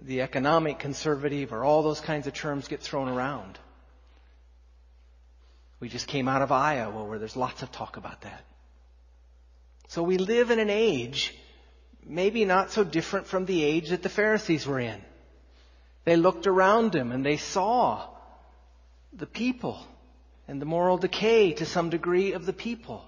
the 0.02 0.22
economic 0.22 0.80
conservative, 0.80 1.54
or 1.54 1.64
all 1.64 1.84
those 1.84 2.02
kinds 2.02 2.28
of 2.28 2.34
terms 2.34 2.68
get 2.68 2.82
thrown 2.82 3.08
around. 3.08 3.58
We 5.80 5.90
just 5.90 6.08
came 6.08 6.28
out 6.28 6.42
of 6.42 6.52
Iowa 6.52 7.04
where 7.04 7.20
there's 7.20 7.36
lots 7.36 7.62
of 7.62 7.72
talk 7.72 7.98
about 7.98 8.22
that. 8.22 8.44
So 9.90 10.02
we 10.02 10.18
live 10.18 10.50
in 10.50 10.60
an 10.60 10.70
age, 10.70 11.36
maybe 12.06 12.46
not 12.46 12.72
so 12.72 12.84
different 12.84 13.28
from 13.28 13.46
the 13.46 13.64
age 13.64 13.90
that 13.90 14.02
the 14.02 14.10
Pharisees 14.10 14.66
were 14.66 14.80
in. 14.80 15.02
They 16.06 16.16
looked 16.16 16.48
around 16.48 16.94
them 16.94 17.12
and 17.12 17.26
they 17.26 17.38
saw 17.38 18.08
the 19.12 19.26
people 19.26 19.86
and 20.48 20.62
the 20.62 20.66
moral 20.66 20.98
decay 20.98 21.54
to 21.54 21.66
some 21.66 21.90
degree 21.90 22.34
of 22.34 22.46
the 22.46 22.54
people. 22.54 23.06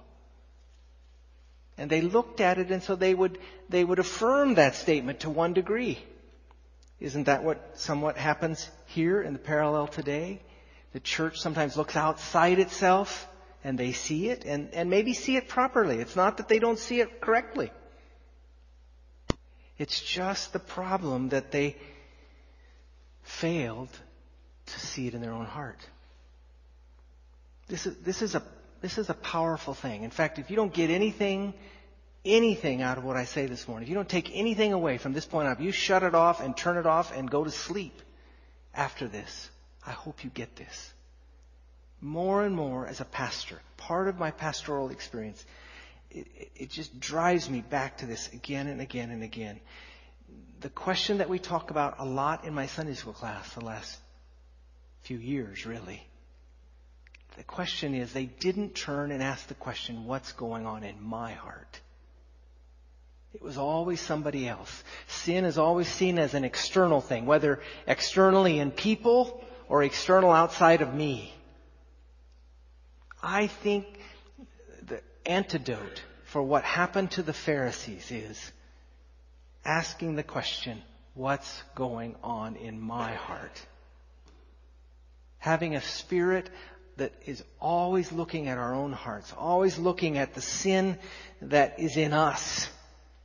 And 1.78 1.90
they 1.90 2.00
looked 2.00 2.40
at 2.40 2.58
it 2.58 2.70
and 2.70 2.82
so 2.82 2.96
they 2.96 3.14
would, 3.14 3.38
they 3.68 3.84
would 3.84 3.98
affirm 3.98 4.54
that 4.54 4.74
statement 4.74 5.20
to 5.20 5.30
one 5.30 5.52
degree. 5.52 5.98
Isn't 6.98 7.24
that 7.24 7.44
what 7.44 7.78
somewhat 7.78 8.16
happens 8.16 8.70
here 8.86 9.20
in 9.20 9.34
the 9.34 9.38
parallel 9.38 9.86
today? 9.86 10.40
The 10.94 11.00
church 11.00 11.38
sometimes 11.40 11.76
looks 11.76 11.96
outside 11.96 12.58
itself 12.58 13.28
and 13.62 13.76
they 13.76 13.92
see 13.92 14.30
it 14.30 14.44
and, 14.46 14.70
and 14.72 14.88
maybe 14.88 15.12
see 15.12 15.36
it 15.36 15.48
properly. 15.48 15.98
It's 15.98 16.16
not 16.16 16.38
that 16.38 16.48
they 16.48 16.58
don't 16.58 16.78
see 16.78 17.00
it 17.00 17.20
correctly. 17.20 17.70
It's 19.78 20.00
just 20.00 20.54
the 20.54 20.58
problem 20.58 21.28
that 21.30 21.50
they 21.50 21.76
failed 23.22 23.90
to 24.66 24.80
see 24.80 25.06
it 25.06 25.14
in 25.14 25.20
their 25.20 25.32
own 25.32 25.44
heart. 25.44 25.78
This 27.68 27.86
is, 27.86 27.96
this 27.98 28.22
is 28.22 28.34
a, 28.34 28.42
this 28.80 28.98
is 28.98 29.10
a 29.10 29.14
powerful 29.14 29.74
thing. 29.74 30.04
In 30.04 30.10
fact, 30.10 30.38
if 30.38 30.50
you 30.50 30.56
don't 30.56 30.72
get 30.72 30.90
anything 30.90 31.54
anything 32.26 32.82
out 32.82 32.98
of 32.98 33.04
what 33.04 33.16
I 33.16 33.24
say 33.24 33.46
this 33.46 33.68
morning, 33.68 33.84
if 33.84 33.88
you 33.88 33.94
don't 33.94 34.08
take 34.08 34.30
anything 34.34 34.72
away 34.72 34.98
from 34.98 35.12
this 35.12 35.24
point 35.24 35.48
on, 35.48 35.62
you 35.62 35.72
shut 35.72 36.02
it 36.02 36.14
off 36.14 36.40
and 36.40 36.56
turn 36.56 36.76
it 36.76 36.86
off 36.86 37.16
and 37.16 37.30
go 37.30 37.44
to 37.44 37.50
sleep 37.50 38.02
after 38.74 39.06
this. 39.06 39.48
I 39.86 39.92
hope 39.92 40.24
you 40.24 40.30
get 40.30 40.56
this. 40.56 40.92
More 42.00 42.44
and 42.44 42.54
more 42.54 42.86
as 42.86 43.00
a 43.00 43.04
pastor, 43.04 43.60
part 43.76 44.08
of 44.08 44.18
my 44.18 44.32
pastoral 44.32 44.90
experience, 44.90 45.44
it, 46.10 46.26
it 46.56 46.70
just 46.70 46.98
drives 47.00 47.48
me 47.48 47.62
back 47.62 47.98
to 47.98 48.06
this 48.06 48.28
again 48.32 48.66
and 48.66 48.80
again 48.80 49.10
and 49.10 49.22
again. 49.22 49.60
The 50.60 50.68
question 50.68 51.18
that 51.18 51.28
we 51.28 51.38
talk 51.38 51.70
about 51.70 51.96
a 51.98 52.04
lot 52.04 52.44
in 52.44 52.54
my 52.54 52.66
Sunday 52.66 52.94
school 52.94 53.12
class 53.12 53.54
the 53.54 53.64
last 53.64 53.98
few 55.02 55.18
years, 55.18 55.64
really. 55.64 56.02
The 57.36 57.44
question 57.44 57.94
is, 57.94 58.12
they 58.12 58.24
didn't 58.26 58.74
turn 58.74 59.10
and 59.10 59.22
ask 59.22 59.46
the 59.48 59.54
question, 59.54 60.06
what's 60.06 60.32
going 60.32 60.66
on 60.66 60.84
in 60.84 61.02
my 61.02 61.32
heart? 61.32 61.80
It 63.34 63.42
was 63.42 63.58
always 63.58 64.00
somebody 64.00 64.48
else. 64.48 64.82
Sin 65.08 65.44
is 65.44 65.58
always 65.58 65.88
seen 65.88 66.18
as 66.18 66.32
an 66.32 66.44
external 66.44 67.02
thing, 67.02 67.26
whether 67.26 67.60
externally 67.86 68.58
in 68.58 68.70
people 68.70 69.44
or 69.68 69.82
external 69.82 70.30
outside 70.30 70.80
of 70.80 70.94
me. 70.94 71.34
I 73.22 73.48
think 73.48 73.86
the 74.86 75.02
antidote 75.26 76.02
for 76.24 76.42
what 76.42 76.64
happened 76.64 77.10
to 77.12 77.22
the 77.22 77.34
Pharisees 77.34 78.10
is 78.10 78.52
asking 79.66 80.14
the 80.14 80.22
question, 80.22 80.80
what's 81.12 81.62
going 81.74 82.16
on 82.22 82.56
in 82.56 82.80
my 82.80 83.12
heart? 83.14 83.66
Having 85.38 85.74
a 85.74 85.82
spirit 85.82 86.48
that 86.96 87.12
is 87.26 87.42
always 87.60 88.10
looking 88.12 88.48
at 88.48 88.58
our 88.58 88.74
own 88.74 88.92
hearts, 88.92 89.32
always 89.36 89.78
looking 89.78 90.18
at 90.18 90.34
the 90.34 90.40
sin 90.40 90.98
that 91.42 91.78
is 91.78 91.96
in 91.96 92.12
us 92.12 92.68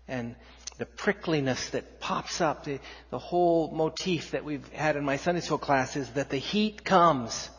and 0.08 0.36
the 0.78 0.86
prickliness 0.86 1.70
that 1.70 2.00
pops 2.00 2.42
up, 2.42 2.64
the, 2.66 2.80
the 3.12 3.20
whole 3.20 3.72
motif 3.72 4.32
that 4.32 4.44
we've 4.44 4.68
had 4.74 4.96
in 4.96 5.06
my 5.06 5.16
Sunday 5.16 5.42
school 5.42 5.58
class 5.58 5.96
is 5.96 6.10
that 6.12 6.30
the 6.30 6.38
heat 6.38 6.84
comes. 6.84 7.50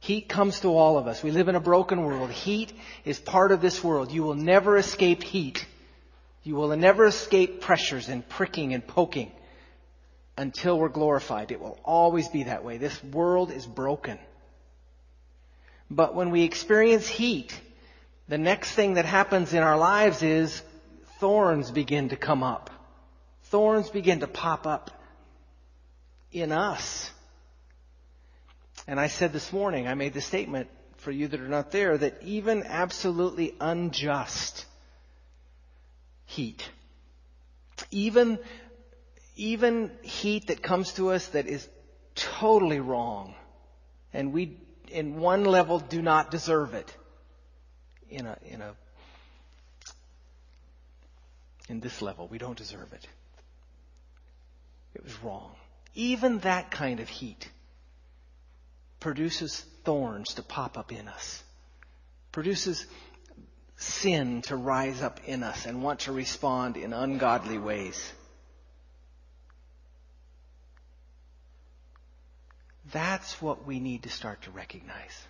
Heat 0.00 0.28
comes 0.28 0.60
to 0.60 0.68
all 0.68 0.98
of 0.98 1.06
us. 1.06 1.22
We 1.22 1.30
live 1.30 1.48
in 1.48 1.54
a 1.54 1.60
broken 1.60 2.02
world. 2.02 2.30
Heat 2.30 2.72
is 3.04 3.18
part 3.18 3.52
of 3.52 3.60
this 3.60 3.82
world. 3.82 4.10
You 4.10 4.24
will 4.24 4.34
never 4.34 4.76
escape 4.76 5.22
heat. 5.22 5.64
You 6.42 6.56
will 6.56 6.76
never 6.76 7.06
escape 7.06 7.60
pressures 7.60 8.08
and 8.08 8.28
pricking 8.28 8.74
and 8.74 8.86
poking 8.86 9.32
until 10.36 10.78
we're 10.78 10.88
glorified. 10.88 11.50
It 11.50 11.60
will 11.60 11.78
always 11.84 12.28
be 12.28 12.44
that 12.44 12.64
way. 12.64 12.76
This 12.76 13.02
world 13.02 13.50
is 13.50 13.64
broken. 13.64 14.18
But 15.90 16.14
when 16.14 16.30
we 16.30 16.42
experience 16.42 17.06
heat, 17.06 17.58
the 18.28 18.38
next 18.38 18.72
thing 18.72 18.94
that 18.94 19.04
happens 19.04 19.52
in 19.52 19.62
our 19.62 19.78
lives 19.78 20.22
is 20.22 20.62
thorns 21.20 21.70
begin 21.70 22.08
to 22.08 22.16
come 22.16 22.42
up. 22.42 22.70
Thorns 23.44 23.88
begin 23.90 24.20
to 24.20 24.26
pop 24.26 24.66
up 24.66 24.90
in 26.32 26.52
us. 26.52 27.10
And 28.86 28.98
I 29.00 29.06
said 29.06 29.32
this 29.32 29.52
morning, 29.52 29.86
I 29.88 29.94
made 29.94 30.14
the 30.14 30.20
statement 30.20 30.68
for 30.98 31.10
you 31.10 31.28
that 31.28 31.40
are 31.40 31.48
not 31.48 31.70
there, 31.70 31.96
that 31.96 32.22
even 32.22 32.64
absolutely 32.64 33.54
unjust 33.60 34.64
heat, 36.24 36.68
even, 37.90 38.38
even 39.36 39.90
heat 40.02 40.48
that 40.48 40.62
comes 40.62 40.92
to 40.94 41.10
us 41.10 41.28
that 41.28 41.46
is 41.46 41.66
totally 42.14 42.80
wrong, 42.80 43.34
and 44.12 44.32
we, 44.32 44.58
in 44.90 45.18
one 45.18 45.44
level, 45.44 45.78
do 45.78 46.02
not 46.02 46.30
deserve 46.30 46.74
it, 46.74 46.94
in 48.08 48.26
a, 48.26 48.36
in 48.44 48.62
a, 48.62 48.74
in 51.68 51.80
this 51.80 52.00
level, 52.02 52.28
we 52.28 52.38
don't 52.38 52.56
deserve 52.56 52.92
it. 52.92 53.06
It 54.94 55.04
was 55.04 55.22
wrong. 55.22 55.54
Even 55.94 56.38
that 56.40 56.70
kind 56.70 57.00
of 57.00 57.08
heat 57.08 57.50
produces 59.00 59.64
thorns 59.84 60.34
to 60.34 60.42
pop 60.42 60.78
up 60.78 60.92
in 60.92 61.08
us, 61.08 61.42
produces 62.32 62.86
sin 63.76 64.42
to 64.42 64.56
rise 64.56 65.02
up 65.02 65.20
in 65.26 65.42
us 65.42 65.66
and 65.66 65.82
want 65.82 66.00
to 66.00 66.12
respond 66.12 66.76
in 66.76 66.92
ungodly 66.92 67.58
ways. 67.58 68.12
That's 72.92 73.40
what 73.42 73.66
we 73.66 73.80
need 73.80 74.04
to 74.04 74.08
start 74.08 74.42
to 74.42 74.50
recognize. 74.50 75.26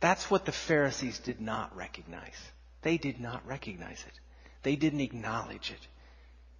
That's 0.00 0.30
what 0.30 0.44
the 0.44 0.52
Pharisees 0.52 1.18
did 1.18 1.40
not 1.40 1.76
recognize. 1.76 2.36
They 2.82 2.96
did 2.96 3.20
not 3.20 3.46
recognize 3.46 4.04
it. 4.06 4.20
They 4.62 4.76
didn't 4.76 5.00
acknowledge 5.00 5.70
it. 5.70 5.86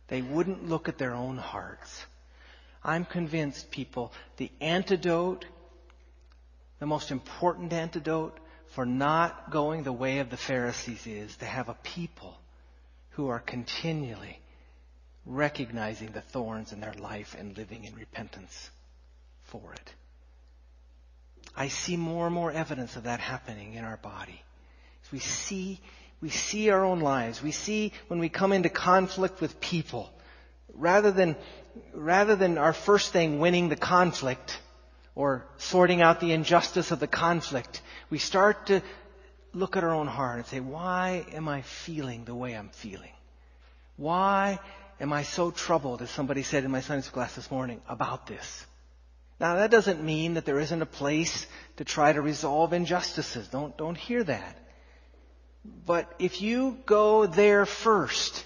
They 0.08 0.22
wouldn't 0.22 0.68
look 0.68 0.88
at 0.88 0.98
their 0.98 1.14
own 1.14 1.36
hearts. 1.36 2.04
I'm 2.82 3.04
convinced, 3.04 3.70
people, 3.70 4.12
the 4.36 4.50
antidote, 4.60 5.44
the 6.78 6.86
most 6.86 7.10
important 7.10 7.72
antidote 7.72 8.38
for 8.74 8.86
not 8.86 9.50
going 9.50 9.82
the 9.82 9.92
way 9.92 10.18
of 10.18 10.30
the 10.30 10.36
Pharisees 10.36 11.06
is 11.06 11.36
to 11.38 11.44
have 11.44 11.68
a 11.68 11.76
people 11.82 12.38
who 13.10 13.28
are 13.28 13.40
continually 13.40 14.38
recognizing 15.26 16.12
the 16.12 16.20
thorns 16.20 16.72
in 16.72 16.80
their 16.80 16.94
life 16.94 17.36
and 17.38 17.56
living 17.56 17.84
in 17.84 17.94
repentance 17.94 18.70
for 19.44 19.72
it. 19.74 19.94
I 21.60 21.68
see 21.68 21.98
more 21.98 22.24
and 22.24 22.34
more 22.34 22.50
evidence 22.50 22.96
of 22.96 23.02
that 23.02 23.20
happening 23.20 23.74
in 23.74 23.84
our 23.84 23.98
body. 23.98 24.42
we 25.12 25.18
see, 25.18 25.78
we 26.22 26.30
see 26.30 26.70
our 26.70 26.82
own 26.82 27.00
lives. 27.00 27.42
We 27.42 27.52
see 27.52 27.92
when 28.08 28.18
we 28.18 28.30
come 28.30 28.52
into 28.52 28.70
conflict 28.70 29.42
with 29.42 29.60
people, 29.60 30.10
rather 30.72 31.10
than, 31.10 31.36
rather 31.92 32.34
than 32.34 32.56
our 32.56 32.72
first 32.72 33.12
thing 33.12 33.40
winning 33.40 33.68
the 33.68 33.76
conflict 33.76 34.58
or 35.14 35.44
sorting 35.58 36.00
out 36.00 36.20
the 36.20 36.32
injustice 36.32 36.92
of 36.92 36.98
the 36.98 37.06
conflict, 37.06 37.82
we 38.08 38.16
start 38.16 38.68
to 38.68 38.80
look 39.52 39.76
at 39.76 39.84
our 39.84 39.92
own 39.92 40.06
heart 40.06 40.38
and 40.38 40.46
say, 40.46 40.60
why 40.60 41.26
am 41.34 41.46
I 41.46 41.60
feeling 41.60 42.24
the 42.24 42.34
way 42.34 42.56
I'm 42.56 42.70
feeling? 42.70 43.12
Why 43.98 44.60
am 44.98 45.12
I 45.12 45.24
so 45.24 45.50
troubled, 45.50 46.00
as 46.00 46.08
somebody 46.08 46.42
said 46.42 46.64
in 46.64 46.70
my 46.70 46.80
Sunday 46.80 47.02
school 47.02 47.20
class 47.20 47.34
this 47.34 47.50
morning, 47.50 47.82
about 47.86 48.26
this? 48.26 48.64
Now 49.40 49.56
that 49.56 49.70
doesn't 49.70 50.04
mean 50.04 50.34
that 50.34 50.44
there 50.44 50.60
isn't 50.60 50.82
a 50.82 50.86
place 50.86 51.46
to 51.78 51.84
try 51.84 52.12
to 52.12 52.20
resolve 52.20 52.74
injustices. 52.74 53.48
Don't, 53.48 53.76
don't 53.78 53.96
hear 53.96 54.22
that. 54.22 54.58
But 55.86 56.12
if 56.18 56.42
you 56.42 56.78
go 56.84 57.26
there 57.26 57.64
first, 57.64 58.44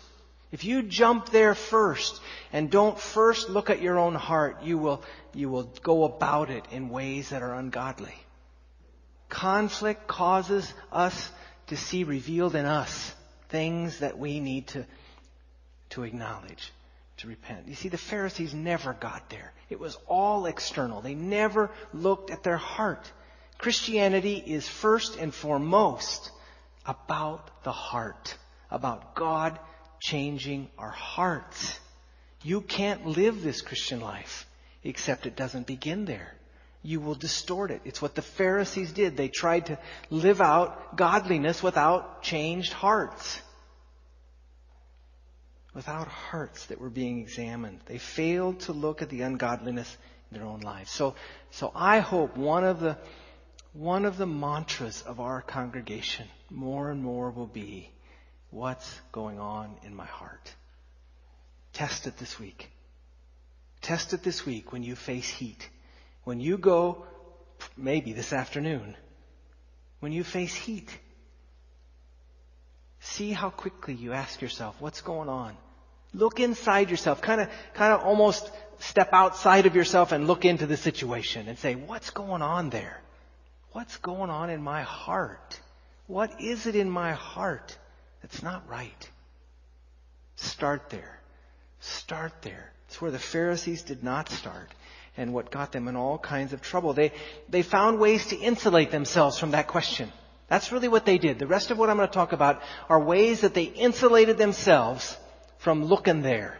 if 0.53 0.65
you 0.65 0.85
jump 0.85 1.31
there 1.31 1.57
first 1.57 2.21
and 2.53 2.71
don't 2.71 2.99
first 2.99 3.51
look 3.51 3.71
at 3.71 3.83
your 3.83 3.99
own 3.99 4.15
heart, 4.15 4.63
you 4.63 4.79
will, 4.79 5.03
you 5.33 5.49
will 5.49 5.65
go 5.83 6.05
about 6.05 6.51
it 6.51 6.65
in 6.71 6.91
ways 6.91 7.31
that 7.31 7.43
are 7.43 7.55
ungodly. 7.55 8.15
Conflict 9.29 10.07
causes 10.07 10.73
us 10.93 11.31
to 11.67 11.77
see 11.77 12.05
revealed 12.05 12.55
in 12.55 12.67
us 12.67 13.15
things 13.49 13.99
that 13.99 14.17
we 14.17 14.39
need 14.39 14.69
to, 14.69 14.87
to 15.91 16.05
acknowledge 16.05 16.73
to 17.19 17.29
repent. 17.29 17.69
You 17.69 17.75
see, 17.75 17.89
the 17.89 17.99
Pharisees 17.99 18.55
never 18.55 18.93
got 18.93 19.31
there. 19.31 19.53
It 19.71 19.79
was 19.79 19.97
all 20.07 20.47
external. 20.47 21.01
They 21.01 21.15
never 21.15 21.71
looked 21.93 22.31
at 22.31 22.43
their 22.43 22.57
heart. 22.57 23.11
Christianity 23.59 24.37
is 24.37 24.69
first 24.69 25.17
and 25.17 25.33
foremost 25.33 26.31
about 26.85 27.63
the 27.65 27.73
heart, 27.73 28.37
about 28.71 29.15
God 29.15 29.59
changing 30.01 30.69
our 30.77 30.91
hearts. 30.91 31.79
You 32.43 32.61
can't 32.61 33.07
live 33.07 33.43
this 33.43 33.63
Christian 33.63 34.01
life 34.01 34.47
except 34.83 35.27
it 35.27 35.37
doesn't 35.37 35.67
begin 35.67 36.05
there. 36.05 36.35
You 36.83 37.01
will 37.01 37.15
distort 37.15 37.71
it. 37.71 37.81
It's 37.87 38.03
what 38.03 38.15
the 38.15 38.21
Pharisees 38.21 38.93
did. 38.93 39.17
They 39.17 39.29
tried 39.29 39.67
to 39.67 39.79
live 40.11 40.43
out 40.43 40.97
godliness 40.97 41.63
without 41.63 42.23
changed 42.23 42.75
hearts 42.75 43.41
without 45.75 46.07
hearts 46.07 46.67
that 46.67 46.81
were 46.81 46.91
being 46.91 47.21
examined. 47.21 47.81
They 47.87 47.99
failed 47.99 48.61
to 48.61 48.73
look 48.73 49.03
at 49.03 49.11
the 49.11 49.23
ungodliness 49.23 49.97
in 50.31 50.39
their 50.39 50.47
own 50.47 50.61
lives. 50.61 50.91
So, 50.91 51.17
so 51.51 51.73
I 51.75 51.99
hope 51.99 52.37
one 52.37 52.65
of 52.65 52.81
the, 52.81 52.97
one 53.73 54.05
of 54.05 54.17
the 54.17 54.27
mantras 54.27 55.03
of 55.03 55.21
our 55.21 55.43
congregation 55.43 56.27
more 56.51 56.91
and 56.91 57.03
more 57.03 57.31
will 57.31 57.47
be, 57.49 57.91
what's 58.51 59.01
going 59.11 59.41
on 59.41 59.77
in 59.83 59.95
my 59.95 60.07
heart? 60.07 60.55
Test 61.73 62.07
it 62.07 62.17
this 62.19 62.39
week. 62.39 62.71
Test 63.83 64.15
it 64.15 64.23
this 64.23 64.47
week 64.47 64.73
when 64.73 64.85
you 64.85 64.95
face 64.95 65.29
heat. 65.29 65.69
When 66.23 66.41
you 66.41 66.57
go, 66.57 67.05
maybe 67.77 68.13
this 68.13 68.33
afternoon, 68.33 68.97
when 70.01 70.13
you 70.13 70.23
face 70.23 70.55
heat. 70.55 70.89
See 73.01 73.33
how 73.33 73.51
quickly 73.51 73.95
you 73.95 74.13
ask 74.13 74.41
yourself, 74.41 74.77
what's 74.81 75.03
going 75.03 75.29
on? 75.29 75.57
Look 76.15 76.41
inside 76.41 76.91
yourself. 76.91 77.21
Kind 77.21 77.41
of, 77.41 77.49
kind 77.75 77.93
of 77.93 78.03
almost 78.03 78.51
step 78.79 79.11
outside 79.13 79.67
of 79.67 79.75
yourself 79.75 80.13
and 80.13 80.27
look 80.27 80.45
into 80.45 80.67
the 80.67 80.77
situation 80.77 81.49
and 81.49 81.59
say, 81.59 81.75
what's 81.75 82.11
going 82.11 82.43
on 82.43 82.71
there? 82.71 83.01
What's 83.73 83.97
going 83.99 84.31
on 84.31 84.51
in 84.51 84.63
my 84.63 84.83
heart? 84.83 85.61
What 86.07 86.41
is 86.41 86.67
it 86.67 86.77
in 86.77 86.89
my 86.89 87.13
heart 87.13 87.77
that's 88.23 88.43
not 88.43 88.69
right? 88.69 89.11
Start 90.37 90.91
there. 90.91 91.19
Start 91.81 92.33
there. 92.43 92.73
It's 92.89 93.01
where 93.01 93.11
the 93.11 93.19
Pharisees 93.19 93.83
did 93.83 94.05
not 94.05 94.29
start 94.29 94.69
and 95.17 95.33
what 95.33 95.51
got 95.51 95.73
them 95.73 95.89
in 95.89 95.97
all 95.97 96.19
kinds 96.19 96.53
of 96.53 96.61
trouble. 96.61 96.93
They, 96.93 97.13
they 97.49 97.63
found 97.63 97.99
ways 97.99 98.27
to 98.29 98.37
insulate 98.37 98.91
themselves 98.91 99.39
from 99.39 99.53
that 99.53 99.69
question. 99.69 100.13
That's 100.49 100.73
really 100.73 100.89
what 100.89 101.07
they 101.07 101.19
did. 101.19 101.39
The 101.39 101.47
rest 101.47 101.71
of 101.71 101.79
what 101.79 101.91
I'm 101.91 101.97
going 101.97 102.09
to 102.09 102.15
talk 102.15 102.33
about 102.33 102.63
are 102.89 103.01
ways 103.01 103.41
that 103.41 103.55
they 103.55 103.65
insulated 103.65 104.39
themselves 104.39 105.17
from 105.65 105.83
looking 105.87 106.21
there. 106.21 106.59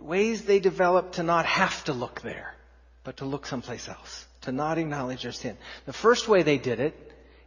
Ways 0.00 0.44
they 0.44 0.60
developed 0.60 1.14
to 1.14 1.24
not 1.24 1.44
have 1.44 1.82
to 1.84 1.92
look 1.92 2.20
there, 2.20 2.54
but 3.02 3.16
to 3.16 3.24
look 3.24 3.44
someplace 3.44 3.88
else, 3.88 4.24
to 4.42 4.52
not 4.52 4.78
acknowledge 4.78 5.24
their 5.24 5.32
sin. 5.32 5.56
The 5.86 5.92
first 5.92 6.28
way 6.28 6.44
they 6.44 6.58
did 6.58 6.78
it 6.78 6.94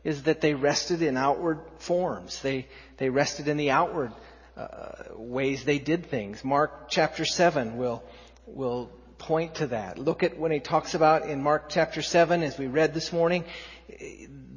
is 0.04 0.24
that 0.24 0.42
they 0.42 0.56
rested 0.56 1.02
in 1.02 1.16
outward 1.16 1.62
forms. 1.78 2.42
They, 2.42 2.68
they 2.98 3.10
rested 3.10 3.48
in 3.48 3.56
the 3.56 3.72
outward 3.72 4.12
uh, 4.58 5.04
ways 5.16 5.64
they 5.64 5.80
did 5.80 6.08
things. 6.08 6.44
Mark 6.44 6.90
chapter 6.90 7.24
7 7.24 7.78
will, 7.78 8.04
will 8.46 8.92
point 9.18 9.56
to 9.56 9.68
that. 9.68 9.98
Look 9.98 10.22
at 10.22 10.38
when 10.38 10.52
he 10.52 10.60
talks 10.60 10.96
about 10.96 11.30
in 11.30 11.42
Mark 11.42 11.70
chapter 11.70 12.02
7, 12.02 12.44
as 12.44 12.58
we 12.58 12.68
read 12.68 12.94
this 12.94 13.14
morning, 13.14 13.46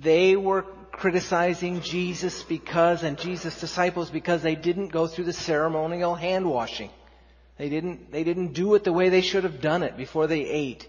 they 0.00 0.34
were 0.34 0.66
criticizing 0.92 1.80
Jesus 1.80 2.42
because, 2.42 3.02
and 3.02 3.18
Jesus' 3.18 3.58
disciples 3.58 4.10
because 4.10 4.42
they 4.42 4.54
didn't 4.54 4.88
go 4.88 5.06
through 5.06 5.24
the 5.24 5.32
ceremonial 5.32 6.14
hand 6.14 6.48
washing. 6.48 6.90
They 7.58 7.68
didn't, 7.68 8.12
they 8.12 8.24
didn't 8.24 8.52
do 8.52 8.74
it 8.74 8.84
the 8.84 8.92
way 8.92 9.08
they 9.08 9.20
should 9.20 9.44
have 9.44 9.60
done 9.60 9.82
it 9.82 9.96
before 9.96 10.26
they 10.26 10.42
ate. 10.42 10.86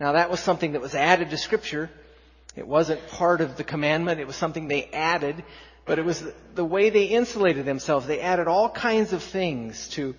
Now 0.00 0.12
that 0.12 0.30
was 0.30 0.40
something 0.40 0.72
that 0.72 0.82
was 0.82 0.94
added 0.94 1.30
to 1.30 1.38
scripture. 1.38 1.90
It 2.56 2.66
wasn't 2.66 3.06
part 3.08 3.40
of 3.40 3.56
the 3.56 3.64
commandment. 3.64 4.20
It 4.20 4.26
was 4.26 4.36
something 4.36 4.68
they 4.68 4.86
added, 4.86 5.44
but 5.86 5.98
it 5.98 6.04
was 6.04 6.22
the 6.54 6.64
way 6.64 6.90
they 6.90 7.06
insulated 7.06 7.64
themselves. 7.64 8.06
They 8.06 8.20
added 8.20 8.48
all 8.48 8.68
kinds 8.68 9.12
of 9.12 9.22
things 9.22 9.88
to, 9.90 10.14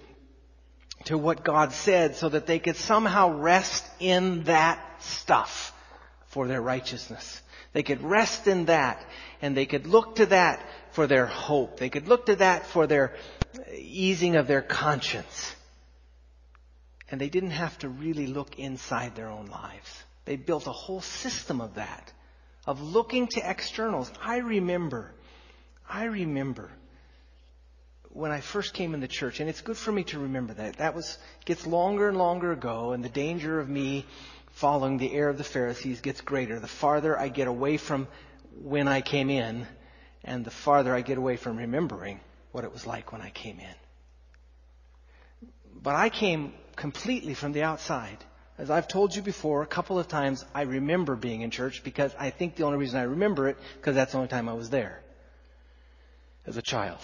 to 1.06 1.18
what 1.18 1.44
God 1.44 1.72
said 1.72 2.16
so 2.16 2.30
that 2.30 2.48
they 2.48 2.60
could 2.60 2.76
somehow 2.76 3.38
rest 3.38 3.86
in 4.00 4.44
that 4.44 4.80
stuff 5.00 5.74
for 6.28 6.48
their 6.48 6.62
righteousness. 6.62 7.42
They 7.76 7.84
could 7.84 8.02
rest 8.02 8.48
in 8.48 8.66
that 8.66 9.06
and 9.42 9.56
they 9.56 9.66
could 9.66 9.86
look 9.86 10.16
to 10.16 10.28
that 10.28 10.66
for 10.92 11.08
their 11.08 11.26
hope. 11.26 11.78
They 11.78 11.90
could 11.90 12.08
look 12.08 12.28
to 12.28 12.38
that 12.38 12.68
for 12.68 12.88
their 12.88 13.18
easing 13.78 14.38
of 14.38 14.48
their 14.48 14.62
conscience. 14.62 15.54
And 17.12 17.20
they 17.20 17.28
didn't 17.28 17.52
have 17.52 17.78
to 17.80 17.90
really 17.90 18.28
look 18.28 18.58
inside 18.58 19.18
their 19.18 19.28
own 19.28 19.48
lives. 19.48 20.04
They 20.24 20.38
built 20.38 20.68
a 20.68 20.72
whole 20.72 21.02
system 21.02 21.60
of 21.60 21.76
that, 21.76 22.14
of 22.66 22.82
looking 22.82 23.28
to 23.28 23.42
externals. 23.42 24.10
I 24.24 24.38
remember, 24.38 25.14
I 25.88 26.06
remember 26.06 26.72
when 28.08 28.32
I 28.32 28.40
first 28.40 28.74
came 28.74 28.94
in 28.94 29.02
the 29.02 29.10
church, 29.10 29.42
and 29.42 29.50
it's 29.50 29.60
good 29.60 29.76
for 29.76 29.92
me 29.92 30.06
to 30.06 30.20
remember 30.20 30.54
that. 30.54 30.78
That 30.78 30.96
was, 30.96 31.18
gets 31.44 31.68
longer 31.68 32.08
and 32.08 32.18
longer 32.18 32.54
ago, 32.54 32.94
and 32.94 33.04
the 33.04 33.10
danger 33.10 33.60
of 33.60 33.68
me 33.68 34.06
following 34.56 34.98
the 34.98 35.14
error 35.14 35.30
of 35.30 35.38
the 35.38 35.44
Pharisees 35.44 36.00
gets 36.00 36.22
greater. 36.22 36.60
The 36.60 36.68
farther 36.68 37.20
I 37.20 37.28
get 37.28 37.48
away 37.48 37.76
from 37.78 38.08
when 38.62 38.88
I 38.88 39.02
came 39.02 39.30
in, 39.30 39.68
and 40.24 40.46
the 40.46 40.52
farther 40.52 40.96
I 40.96 41.02
get 41.02 41.18
away 41.18 41.36
from 41.36 41.58
remembering 41.58 42.22
what 42.54 42.64
it 42.64 42.72
was 42.72 42.88
like 42.88 43.12
when 43.12 43.22
I 43.22 43.30
came 43.32 43.60
in. 43.60 43.76
But 45.84 45.96
I 45.96 46.10
came 46.10 46.54
completely 46.78 47.34
from 47.34 47.52
the 47.52 47.64
outside. 47.64 48.18
As 48.58 48.72
I've 48.72 48.88
told 48.88 49.14
you 49.14 49.22
before 49.22 49.62
a 49.62 49.68
couple 49.68 50.00
of 50.00 50.08
times, 50.08 50.46
I 50.54 50.62
remember 50.62 51.18
being 51.18 51.42
in 51.42 51.52
church 51.52 51.84
because 51.84 52.16
I 52.18 52.30
think 52.30 52.56
the 52.56 52.64
only 52.64 52.78
reason 52.78 52.98
I 52.98 53.04
remember 53.04 53.50
it 53.50 53.58
because 53.76 53.96
that's 53.96 54.14
the 54.14 54.20
only 54.20 54.30
time 54.30 54.48
I 54.48 54.54
was 54.54 54.70
there 54.70 55.02
as 56.48 56.56
a 56.56 56.62
child. 56.62 57.00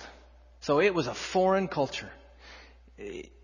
So 0.62 0.80
it 0.80 0.94
was 0.94 1.08
a 1.08 1.14
foreign 1.14 1.68
culture. 1.68 2.12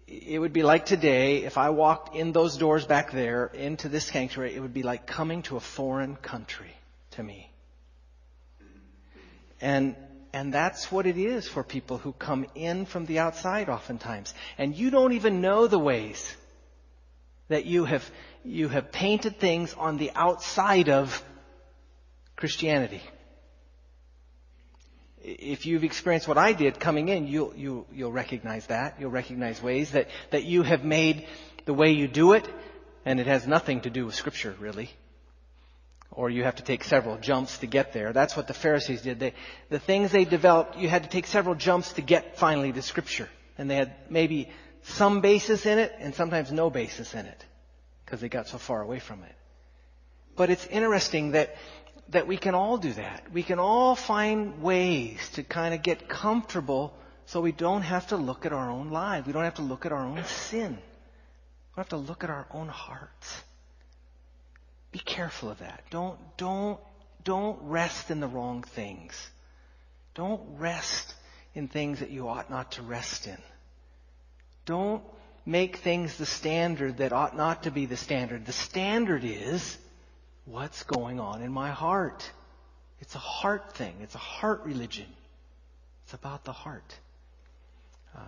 It 0.08 0.39
would 0.39 0.54
be 0.54 0.63
like 0.63 0.86
today 0.86 1.43
if 1.43 1.58
I 1.58 1.70
walked 1.70 2.15
in 2.15 2.32
those 2.32 2.58
doors 2.58 2.86
back 2.86 3.12
there 3.12 3.48
into 3.48 3.89
this 3.89 4.06
sanctuary, 4.06 4.56
it 4.56 4.62
would 4.62 4.74
be 4.74 4.84
like 4.84 5.06
coming 5.06 5.41
to 5.43 5.58
a 5.58 5.60
foreign 5.60 6.15
country 6.15 6.74
to 7.12 7.24
me. 7.24 7.52
And 9.60 9.96
and 10.34 10.54
that's 10.54 10.91
what 10.91 11.08
it 11.08 11.17
is 11.17 11.48
for 11.48 11.63
people 11.63 11.98
who 11.98 12.13
come 12.13 12.46
in 12.54 12.86
from 12.86 13.06
the 13.06 13.20
outside 13.20 13.70
oftentimes. 13.70 14.34
And 14.58 14.76
you 14.76 14.91
don't 14.91 15.13
even 15.13 15.41
know 15.41 15.67
the 15.67 15.80
ways 15.80 16.36
that 17.48 17.65
you 17.65 17.86
have, 17.86 18.10
you 18.43 18.67
have 18.70 18.91
painted 18.91 19.39
things 19.39 19.74
on 19.74 19.98
the 19.98 20.12
outside 20.13 20.89
of 20.89 21.24
Christianity. 22.36 23.02
If 25.23 25.65
you've 25.65 25.84
experienced 25.84 26.27
what 26.27 26.38
I 26.38 26.53
did 26.53 26.80
coming 26.80 27.10
in, 27.10 27.27
you'll, 27.27 27.53
you, 27.56 27.86
you'll 27.91 28.12
recognize 28.12 28.67
that. 28.67 28.97
You'll 28.99 29.12
recognize 29.12 29.62
ways 29.62 29.91
that, 29.91 30.08
that 30.32 30.43
you 30.43 30.63
have 30.63 30.84
made 30.84 31.27
the 31.65 31.73
way 31.73 31.91
you 31.91 32.08
do 32.08 32.34
it, 32.34 32.47
and 33.06 33.19
it 33.19 33.27
has 33.27 33.47
nothing 33.47 33.82
to 33.82 33.89
do 33.89 34.06
with 34.06 34.15
Scripture, 34.15 34.56
really 34.60 34.89
or 36.17 36.32
you 36.32 36.43
have 36.43 36.56
to 36.56 36.63
take 36.63 36.84
several 36.84 37.17
jumps 37.17 37.60
to 37.60 37.67
get 37.67 37.93
there. 37.93 38.12
That's 38.12 38.36
what 38.36 38.47
the 38.47 38.53
Pharisees 38.53 39.03
did. 39.03 39.19
They, 39.19 39.34
the 39.69 39.80
things 39.80 40.12
they 40.12 40.25
developed, 40.25 40.75
you 40.75 40.89
had 40.89 41.03
to 41.03 41.10
take 41.10 41.27
several 41.27 41.53
jumps 41.53 41.93
to 41.93 42.01
get 42.01 42.38
finally 42.38 42.73
to 42.73 42.82
Scripture. 42.82 43.30
And 43.56 43.69
they 43.69 43.75
had 43.75 43.93
maybe 44.10 44.49
some 44.82 45.21
basis 45.21 45.67
in 45.67 45.77
it 45.77 45.93
and 45.99 46.15
sometimes 46.15 46.51
no 46.51 46.71
basis 46.71 47.13
in 47.13 47.27
it 47.27 47.45
because 48.03 48.19
they 48.19 48.30
got 48.30 48.47
so 48.47 48.58
far 48.58 48.82
away 48.82 48.97
from 48.97 49.21
it. 49.23 49.36
But 50.36 50.49
it's 50.49 50.65
interesting 50.65 51.32
that 51.32 51.56
that 52.10 52.28
we 52.28 52.38
can 52.38 52.56
all 52.56 52.78
do 52.78 52.93
that. 52.93 53.32
We 53.34 53.43
can 53.43 53.60
all 53.60 53.96
find 53.96 54.62
ways 54.62 55.30
to 55.34 55.43
kind 55.43 55.74
of 55.74 55.82
get 55.82 56.08
comfortable 56.08 56.93
so 57.26 57.41
we 57.41 57.52
don't 57.52 57.82
have 57.82 58.08
to 58.08 58.17
look 58.17 58.46
at 58.46 58.54
our 58.54 58.70
own 58.70 58.89
lives. 58.89 59.28
We 59.28 59.34
don't 59.34 59.43
have 59.43 59.56
to 59.56 59.62
look 59.62 59.86
at 59.86 59.91
our 59.91 60.06
own 60.06 60.24
sin. 60.26 60.72
We 60.72 61.76
don't 61.76 61.78
have 61.78 61.89
to 61.89 61.98
look 61.98 62.24
at 62.24 62.30
our 62.30 62.48
own 62.52 62.70
hearts. 62.70 63.41
Be 64.91 65.00
careful 65.00 65.52
of 65.52 65.60
that. 65.60 65.84
Don't, 65.89 66.17
don't, 66.38 66.80
don't 67.24 67.60
rest 67.63 68.10
in 68.10 68.22
the 68.22 68.28
wrong 68.28 68.63
things. 68.63 69.30
Don't 70.15 70.41
rest 70.58 71.13
in 71.54 71.67
things 71.67 72.00
that 72.00 72.10
you 72.10 72.30
ought 72.30 72.50
not 72.50 72.74
to 72.74 72.82
rest 72.82 73.28
in. 73.28 73.38
Don't 74.65 75.04
make 75.46 75.78
things 75.78 76.17
the 76.17 76.26
standard 76.26 76.98
that 76.98 77.12
ought 77.12 77.36
not 77.36 77.63
to 77.63 77.72
be 77.72 77.86
the 77.86 77.98
standard. 77.98 78.46
The 78.46 78.54
standard 78.54 79.24
is 79.24 79.78
what's 80.47 80.83
going 80.83 81.19
on 81.19 81.41
in 81.41 81.51
my 81.51 81.69
heart. 81.69 82.29
It's 82.99 83.15
a 83.15 83.19
heart 83.19 83.73
thing. 83.73 83.95
It's 84.01 84.15
a 84.15 84.19
heart 84.19 84.63
religion. 84.63 85.05
It's 86.05 86.13
about 86.13 86.45
the 86.45 86.53
heart. 86.53 86.95
Um, 88.15 88.23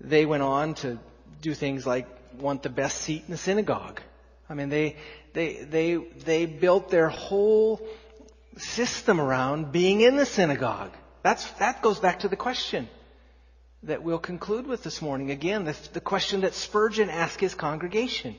they 0.00 0.26
went 0.26 0.42
on 0.42 0.74
to 0.74 0.98
do 1.40 1.54
things 1.54 1.86
like 1.86 2.06
want 2.38 2.62
the 2.62 2.68
best 2.68 2.98
seat 2.98 3.22
in 3.26 3.30
the 3.30 3.38
synagogue. 3.38 4.00
I 4.48 4.54
mean, 4.54 4.68
they, 4.68 4.96
they, 5.32 5.64
they, 5.64 5.96
they 5.96 6.46
built 6.46 6.90
their 6.90 7.08
whole 7.08 7.80
system 8.58 9.20
around 9.20 9.72
being 9.72 10.02
in 10.02 10.16
the 10.16 10.26
synagogue. 10.26 10.92
That's, 11.22 11.50
that 11.52 11.82
goes 11.82 11.98
back 11.98 12.20
to 12.20 12.28
the 12.28 12.36
question 12.36 12.88
that 13.84 14.02
we'll 14.02 14.18
conclude 14.18 14.66
with 14.66 14.82
this 14.82 15.00
morning. 15.00 15.30
Again, 15.30 15.64
the, 15.64 15.76
the 15.92 16.00
question 16.00 16.42
that 16.42 16.54
Spurgeon 16.54 17.08
asked 17.08 17.40
his 17.40 17.54
congregation. 17.54 18.36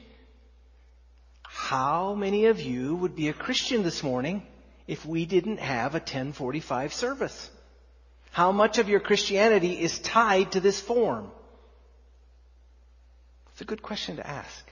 How 1.55 2.15
many 2.15 2.47
of 2.47 2.59
you 2.59 2.95
would 2.95 3.15
be 3.15 3.29
a 3.29 3.33
Christian 3.33 3.83
this 3.83 4.01
morning 4.01 4.41
if 4.87 5.05
we 5.05 5.27
didn't 5.27 5.59
have 5.59 5.93
a 5.93 5.99
1045 5.99 6.91
service? 6.91 7.49
How 8.31 8.51
much 8.51 8.79
of 8.79 8.89
your 8.89 8.99
Christianity 8.99 9.79
is 9.79 9.99
tied 9.99 10.53
to 10.53 10.59
this 10.59 10.81
form? 10.81 11.29
It's 13.51 13.61
a 13.61 13.65
good 13.65 13.83
question 13.83 14.15
to 14.15 14.27
ask. 14.27 14.65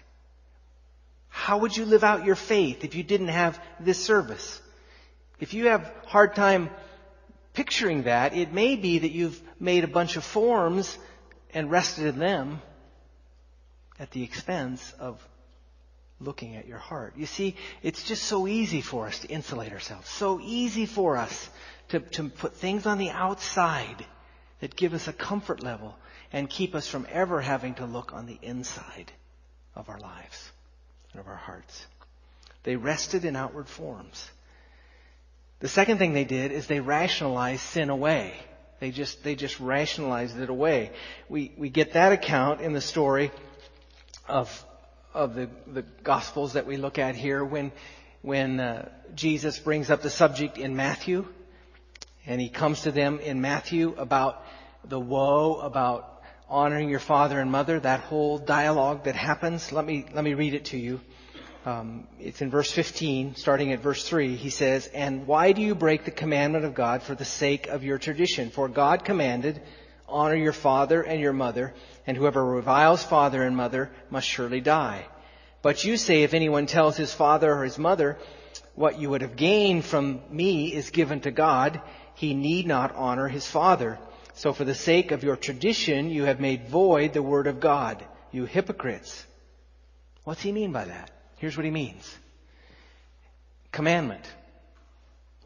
How 1.30 1.60
would 1.60 1.78
you 1.78 1.86
live 1.86 2.04
out 2.04 2.26
your 2.26 2.36
faith 2.36 2.84
if 2.84 2.96
you 2.96 3.04
didn't 3.04 3.28
have 3.28 3.62
this 3.80 4.04
service? 4.04 4.60
If 5.40 5.54
you 5.54 5.68
have 5.68 5.94
hard 6.08 6.34
time 6.34 6.72
picturing 7.54 8.04
that, 8.04 8.36
it 8.36 8.52
may 8.52 8.76
be 8.76 9.00
that 9.00 9.12
you've 9.12 9.40
made 9.60 9.84
a 9.84 9.88
bunch 10.00 10.18
of 10.18 10.24
forms 10.24 10.98
and 11.54 11.70
rested 11.70 12.08
in 12.08 12.18
them 12.18 12.60
at 14.00 14.10
the 14.10 14.24
expense 14.24 14.94
of 15.00 15.24
looking 16.22 16.56
at 16.56 16.68
your 16.68 16.78
heart. 16.78 17.14
You 17.18 17.26
see, 17.26 17.56
it's 17.82 18.04
just 18.04 18.24
so 18.24 18.48
easy 18.48 18.82
for 18.82 19.08
us 19.08 19.20
to 19.20 19.28
insulate 19.28 19.72
ourselves. 19.72 20.10
So 20.10 20.40
easy 20.42 20.86
for 20.86 21.18
us 21.18 21.50
to, 21.90 22.00
to 22.00 22.30
put 22.30 22.56
things 22.56 22.86
on 22.86 22.98
the 22.98 23.10
outside 23.10 24.06
that 24.60 24.76
give 24.76 24.94
us 24.94 25.08
a 25.08 25.14
comfort 25.14 25.64
level 25.64 25.96
and 26.32 26.50
keep 26.50 26.76
us 26.76 26.88
from 26.88 27.08
ever 27.12 27.42
having 27.42 27.74
to 27.76 27.86
look 27.86 28.14
on 28.14 28.26
the 28.26 28.40
inside 28.42 29.12
of 29.76 29.90
our 29.90 30.00
lives 30.00 30.52
and 31.12 31.20
of 31.20 31.28
our 31.28 31.36
hearts. 31.36 31.86
They 32.64 32.76
rested 32.76 33.26
in 33.26 33.36
outward 33.36 33.68
forms. 33.68 34.30
The 35.60 35.68
second 35.68 35.98
thing 35.98 36.14
they 36.14 36.26
did 36.26 36.52
is 36.52 36.68
they 36.68 36.80
rationalized 36.80 37.62
sin 37.62 37.90
away. 37.90 38.34
They 38.80 38.92
just, 38.92 39.24
they 39.24 39.36
just 39.36 39.60
rationalized 39.60 40.40
it 40.40 40.50
away. 40.50 40.92
We, 41.30 41.54
we 41.58 41.70
get 41.70 41.94
that 41.94 42.12
account 42.12 42.62
in 42.62 42.74
the 42.74 42.82
story 42.82 43.32
of, 44.28 44.66
of 45.14 45.36
the, 45.36 45.50
the 45.68 45.84
Gospels 46.04 46.54
that 46.54 46.66
we 46.66 46.78
look 46.78 47.00
at 47.00 47.16
here 47.16 47.44
when, 47.44 47.72
when 48.22 48.60
uh, 48.60 48.90
Jesus 49.16 49.60
brings 49.60 49.90
up 49.90 50.02
the 50.02 50.10
subject 50.10 50.58
in 50.58 50.76
Matthew. 50.76 51.28
And 52.26 52.40
he 52.40 52.50
comes 52.50 52.82
to 52.82 52.92
them 52.92 53.20
in 53.20 53.42
Matthew 53.42 53.96
about 53.98 54.44
the 54.84 55.00
woe 55.00 55.56
about 55.56 56.22
honoring 56.48 56.90
your 56.90 57.00
father 57.00 57.40
and 57.40 57.52
mother, 57.52 57.80
that 57.80 58.02
whole 58.02 58.38
dialogue 58.38 59.06
that 59.06 59.16
happens. 59.16 59.72
Let 59.72 59.86
me, 59.86 60.06
let 60.14 60.24
me 60.24 60.34
read 60.34 60.54
it 60.54 60.66
to 60.66 60.78
you. 60.78 61.00
Um, 61.66 62.08
it's 62.20 62.42
in 62.42 62.50
verse 62.50 62.72
15, 62.72 63.36
starting 63.36 63.72
at 63.72 63.82
verse 63.82 64.08
3. 64.08 64.36
He 64.36 64.50
says, 64.50 64.88
And 64.88 65.28
why 65.28 65.52
do 65.52 65.62
you 65.62 65.76
break 65.76 66.06
the 66.06 66.12
commandment 66.12 66.66
of 66.66 66.74
God 66.74 67.04
for 67.04 67.16
the 67.16 67.26
sake 67.26 67.68
of 67.68 67.84
your 67.84 68.00
tradition? 68.00 68.50
For 68.50 68.68
God 68.68 69.06
commanded, 69.06 69.62
honor 70.12 70.36
your 70.36 70.54
father 70.54 71.02
and 71.02 71.20
your 71.20 71.34
mother, 71.34 71.74
and 72.06 72.16
whoever 72.18 72.44
reviles 72.44 73.04
father 73.04 73.44
and 73.44 73.56
mother 73.56 73.92
must 74.10 74.28
surely 74.28 74.62
die. 74.62 75.06
But 75.62 75.84
you 75.84 75.98
say, 75.98 76.24
if 76.24 76.34
anyone 76.34 76.66
tells 76.66 76.98
his 76.98 77.14
father 77.14 77.54
or 77.54 77.64
his 77.64 77.78
mother, 77.78 78.18
what 78.76 79.00
you 79.00 79.10
would 79.10 79.22
have 79.22 79.36
gained 79.36 79.86
from 79.86 80.22
me 80.30 80.74
is 80.74 80.90
given 80.90 81.22
to 81.22 81.32
God, 81.32 81.82
he 82.16 82.34
need 82.34 82.68
not 82.68 82.96
honor 82.96 83.28
his 83.28 83.46
father. 83.46 84.00
So 84.34 84.54
for 84.54 84.64
the 84.64 84.76
sake 84.76 85.12
of 85.12 85.24
your 85.24 85.36
tradition, 85.36 86.10
you 86.10 86.24
have 86.24 86.40
made 86.40 86.68
void 86.68 87.14
the 87.14 87.22
word 87.22 87.48
of 87.48 87.60
God, 87.60 88.04
you 88.32 88.46
hypocrites. 88.46 89.26
What's 90.24 90.42
he 90.42 90.52
mean 90.52 90.72
by 90.72 90.86
that? 90.86 91.12
Here's 91.38 91.58
what 91.58 91.66
he 91.66 91.72
means. 91.72 92.18
Commandment. 93.72 94.26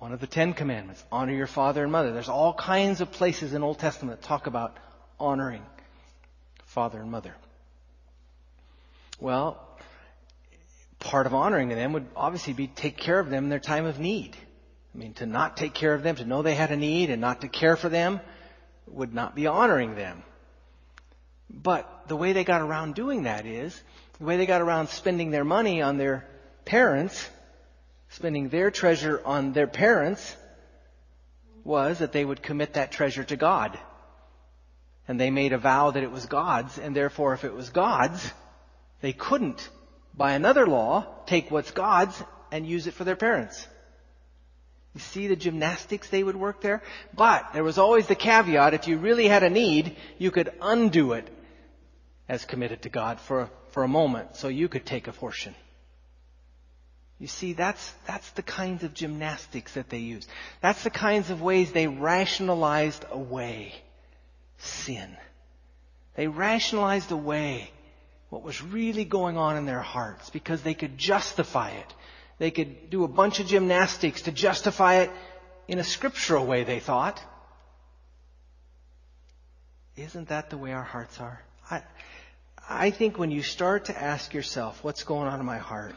One 0.05 0.13
of 0.13 0.19
the 0.19 0.27
Ten 0.27 0.53
Commandments. 0.53 1.03
Honor 1.11 1.33
your 1.33 1.47
father 1.47 1.81
and 1.81 1.91
mother. 1.91 2.13
There's 2.13 2.29
all 2.29 2.53
kinds 2.53 3.01
of 3.01 3.11
places 3.11 3.53
in 3.53 3.63
Old 3.63 3.79
Testament 3.79 4.21
that 4.21 4.27
talk 4.27 4.45
about 4.45 4.77
honoring 5.19 5.63
father 6.65 7.01
and 7.01 7.09
mother. 7.09 7.33
Well, 9.19 9.59
part 10.99 11.25
of 11.25 11.33
honoring 11.33 11.69
them 11.69 11.93
would 11.93 12.05
obviously 12.15 12.53
be 12.53 12.67
take 12.67 12.97
care 12.97 13.19
of 13.19 13.31
them 13.31 13.45
in 13.45 13.49
their 13.49 13.57
time 13.57 13.87
of 13.87 13.99
need. 13.99 14.37
I 14.93 14.97
mean, 14.99 15.13
to 15.13 15.25
not 15.25 15.57
take 15.57 15.73
care 15.73 15.95
of 15.95 16.03
them, 16.03 16.17
to 16.17 16.25
know 16.25 16.43
they 16.43 16.53
had 16.53 16.69
a 16.69 16.77
need 16.77 17.09
and 17.09 17.19
not 17.19 17.41
to 17.41 17.47
care 17.47 17.75
for 17.75 17.89
them, 17.89 18.19
would 18.85 19.11
not 19.11 19.33
be 19.33 19.47
honoring 19.47 19.95
them. 19.95 20.21
But 21.49 22.03
the 22.07 22.15
way 22.15 22.31
they 22.31 22.43
got 22.43 22.61
around 22.61 22.93
doing 22.93 23.23
that 23.23 23.47
is, 23.47 23.81
the 24.19 24.25
way 24.25 24.37
they 24.37 24.45
got 24.45 24.61
around 24.61 24.89
spending 24.89 25.31
their 25.31 25.43
money 25.43 25.81
on 25.81 25.97
their 25.97 26.27
parents, 26.63 27.27
spending 28.15 28.47
their 28.47 28.71
treasure 28.71 29.21
on 29.25 29.51
their 29.51 29.67
parents, 29.67 30.37
was 31.65 31.99
that 31.99 32.13
they 32.13 32.23
would 32.23 32.41
commit 32.41 32.75
that 32.75 32.91
treasure 32.91 33.25
to 33.25 33.35
God. 33.35 33.77
And 35.05 35.19
they 35.19 35.31
made 35.31 35.51
a 35.51 35.57
vow 35.57 35.91
that 35.91 36.01
it 36.01 36.11
was 36.11 36.25
God's, 36.25 36.77
and 36.77 36.95
therefore 36.95 37.33
if 37.33 37.43
it 37.43 37.53
was 37.53 37.69
God's, 37.69 38.31
they 39.01 39.11
couldn't, 39.11 39.69
by 40.15 40.31
another 40.31 40.65
law, 40.65 41.05
take 41.25 41.51
what's 41.51 41.71
God's 41.71 42.23
and 42.51 42.65
use 42.65 42.87
it 42.87 42.93
for 42.93 43.03
their 43.03 43.17
parents. 43.17 43.67
You 44.93 45.01
see 45.01 45.27
the 45.27 45.35
gymnastics 45.35 46.07
they 46.07 46.23
would 46.23 46.37
work 46.37 46.61
there? 46.61 46.83
But 47.13 47.51
there 47.53 47.65
was 47.65 47.77
always 47.77 48.07
the 48.07 48.15
caveat, 48.15 48.73
if 48.73 48.87
you 48.87 48.97
really 48.97 49.27
had 49.27 49.43
a 49.43 49.49
need, 49.49 49.97
you 50.17 50.31
could 50.31 50.53
undo 50.61 51.11
it 51.11 51.27
as 52.29 52.45
committed 52.45 52.83
to 52.83 52.89
God 52.89 53.19
for, 53.19 53.49
for 53.71 53.83
a 53.83 53.89
moment 53.89 54.37
so 54.37 54.47
you 54.47 54.69
could 54.69 54.85
take 54.85 55.09
a 55.09 55.11
portion. 55.11 55.53
You 57.19 57.27
see, 57.27 57.53
that's, 57.53 57.93
that's 58.05 58.29
the 58.31 58.41
kinds 58.41 58.83
of 58.83 58.93
gymnastics 58.93 59.73
that 59.75 59.89
they 59.89 59.99
used. 59.99 60.29
That's 60.61 60.83
the 60.83 60.89
kinds 60.89 61.29
of 61.29 61.41
ways 61.41 61.71
they 61.71 61.87
rationalized 61.87 63.05
away 63.09 63.73
sin. 64.57 65.15
They 66.15 66.27
rationalized 66.27 67.11
away 67.11 67.71
what 68.29 68.43
was 68.43 68.61
really 68.61 69.05
going 69.05 69.37
on 69.37 69.55
in 69.55 69.65
their 69.65 69.81
hearts 69.81 70.29
because 70.29 70.61
they 70.61 70.73
could 70.73 70.97
justify 70.97 71.71
it. 71.71 71.93
They 72.37 72.51
could 72.51 72.89
do 72.89 73.05
a 73.05 73.07
bunch 73.07 73.39
of 73.39 73.47
gymnastics 73.47 74.23
to 74.23 74.31
justify 74.31 74.95
it 74.95 75.11
in 75.69 75.79
a 75.79 75.83
scriptural 75.83 76.45
way, 76.45 76.63
they 76.63 76.79
thought. 76.79 77.21
Isn't 79.95 80.27
that 80.27 80.49
the 80.49 80.57
way 80.57 80.73
our 80.73 80.83
hearts 80.83 81.19
are? 81.21 81.41
I, 81.71 81.81
I 82.67 82.91
think 82.91 83.17
when 83.17 83.31
you 83.31 83.41
start 83.41 83.85
to 83.85 83.97
ask 83.97 84.33
yourself, 84.33 84.83
what's 84.83 85.05
going 85.05 85.29
on 85.29 85.39
in 85.39 85.45
my 85.45 85.57
heart? 85.57 85.95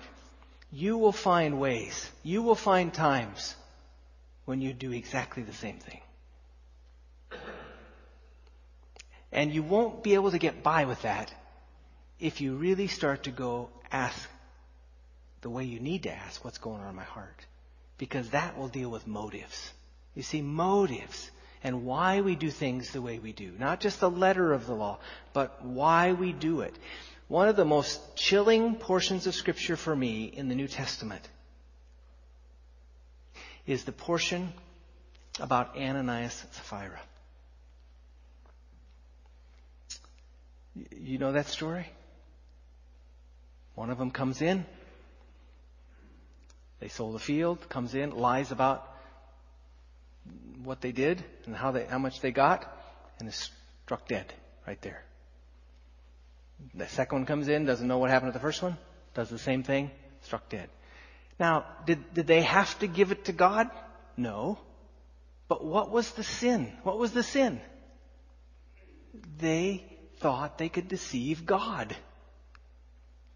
You 0.70 0.98
will 0.98 1.12
find 1.12 1.58
ways, 1.60 2.10
you 2.22 2.42
will 2.42 2.54
find 2.54 2.92
times 2.92 3.54
when 4.44 4.60
you 4.60 4.72
do 4.72 4.92
exactly 4.92 5.42
the 5.42 5.52
same 5.52 5.78
thing. 5.78 6.00
And 9.30 9.52
you 9.52 9.62
won't 9.62 10.02
be 10.02 10.14
able 10.14 10.30
to 10.30 10.38
get 10.38 10.62
by 10.62 10.86
with 10.86 11.02
that 11.02 11.32
if 12.18 12.40
you 12.40 12.56
really 12.56 12.88
start 12.88 13.24
to 13.24 13.30
go 13.30 13.68
ask 13.92 14.28
the 15.40 15.50
way 15.50 15.64
you 15.64 15.80
need 15.80 16.04
to 16.04 16.12
ask 16.12 16.44
what's 16.44 16.58
going 16.58 16.80
on 16.80 16.88
in 16.88 16.96
my 16.96 17.04
heart. 17.04 17.46
Because 17.98 18.30
that 18.30 18.58
will 18.58 18.68
deal 18.68 18.90
with 18.90 19.06
motives. 19.06 19.72
You 20.14 20.22
see, 20.22 20.42
motives 20.42 21.30
and 21.62 21.84
why 21.84 22.20
we 22.20 22.36
do 22.36 22.50
things 22.50 22.90
the 22.90 23.02
way 23.02 23.18
we 23.18 23.32
do. 23.32 23.52
Not 23.58 23.80
just 23.80 24.00
the 24.00 24.10
letter 24.10 24.52
of 24.52 24.66
the 24.66 24.74
law, 24.74 24.98
but 25.32 25.64
why 25.64 26.12
we 26.12 26.32
do 26.32 26.60
it. 26.60 26.74
One 27.28 27.50
of 27.50 27.56
the 27.56 27.64
most 27.64 28.16
chilling 28.16 28.74
portions 28.74 29.26
of 29.26 29.34
Scripture 29.34 29.76
for 29.76 29.94
me 29.94 30.24
in 30.24 30.48
the 30.48 30.54
New 30.54 30.66
Testament 30.66 31.28
is 33.66 33.84
the 33.84 33.92
portion 33.92 34.52
about 35.38 35.76
Ananias 35.76 36.42
and 36.42 36.52
Sapphira. 36.54 37.00
You 40.96 41.18
know 41.18 41.32
that 41.32 41.46
story? 41.46 41.86
One 43.74 43.90
of 43.90 43.98
them 43.98 44.10
comes 44.10 44.40
in. 44.40 44.64
They 46.80 46.88
sold 46.88 47.14
the 47.14 47.20
field, 47.20 47.68
comes 47.68 47.94
in, 47.94 48.10
lies 48.10 48.52
about 48.52 48.88
what 50.64 50.80
they 50.80 50.92
did 50.92 51.22
and 51.44 51.54
how 51.54 51.72
they, 51.72 51.84
how 51.84 51.98
much 51.98 52.20
they 52.20 52.30
got, 52.30 52.74
and 53.18 53.28
is 53.28 53.50
struck 53.84 54.08
dead 54.08 54.32
right 54.66 54.80
there. 54.80 55.02
The 56.74 56.88
second 56.88 57.18
one 57.18 57.26
comes 57.26 57.48
in, 57.48 57.64
doesn't 57.64 57.86
know 57.86 57.98
what 57.98 58.10
happened 58.10 58.32
to 58.32 58.38
the 58.38 58.42
first 58.42 58.62
one, 58.62 58.76
does 59.14 59.30
the 59.30 59.38
same 59.38 59.62
thing, 59.62 59.90
struck 60.22 60.48
dead. 60.48 60.68
Now, 61.38 61.64
did, 61.86 62.14
did 62.14 62.26
they 62.26 62.42
have 62.42 62.78
to 62.80 62.86
give 62.86 63.12
it 63.12 63.26
to 63.26 63.32
God? 63.32 63.70
No. 64.16 64.58
But 65.46 65.64
what 65.64 65.90
was 65.90 66.10
the 66.12 66.24
sin? 66.24 66.72
What 66.82 66.98
was 66.98 67.12
the 67.12 67.22
sin? 67.22 67.60
They 69.38 69.84
thought 70.18 70.58
they 70.58 70.68
could 70.68 70.88
deceive 70.88 71.46
God. 71.46 71.94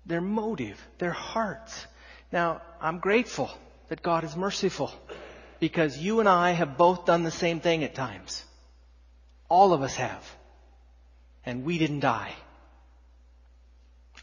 Their 0.05 0.21
motive, 0.21 0.85
their 0.99 1.13
hearts. 1.13 1.87
Now, 2.33 2.61
I'm 2.81 2.99
grateful 2.99 3.51
that 3.89 4.03
God 4.03 4.25
is 4.25 4.37
merciful 4.37 4.93
because 5.61 5.97
you 5.97 6.19
and 6.19 6.29
I 6.29 6.51
have 6.51 6.77
both 6.77 7.05
done 7.05 7.23
the 7.23 7.31
same 7.31 7.61
thing 7.61 7.85
at 7.85 7.95
times. 7.95 8.45
All 9.49 9.73
of 9.73 9.83
us 9.83 9.95
have. 9.95 10.37
And 11.47 11.65
we 11.65 11.79
didn't 11.79 12.01
die. 12.01 12.35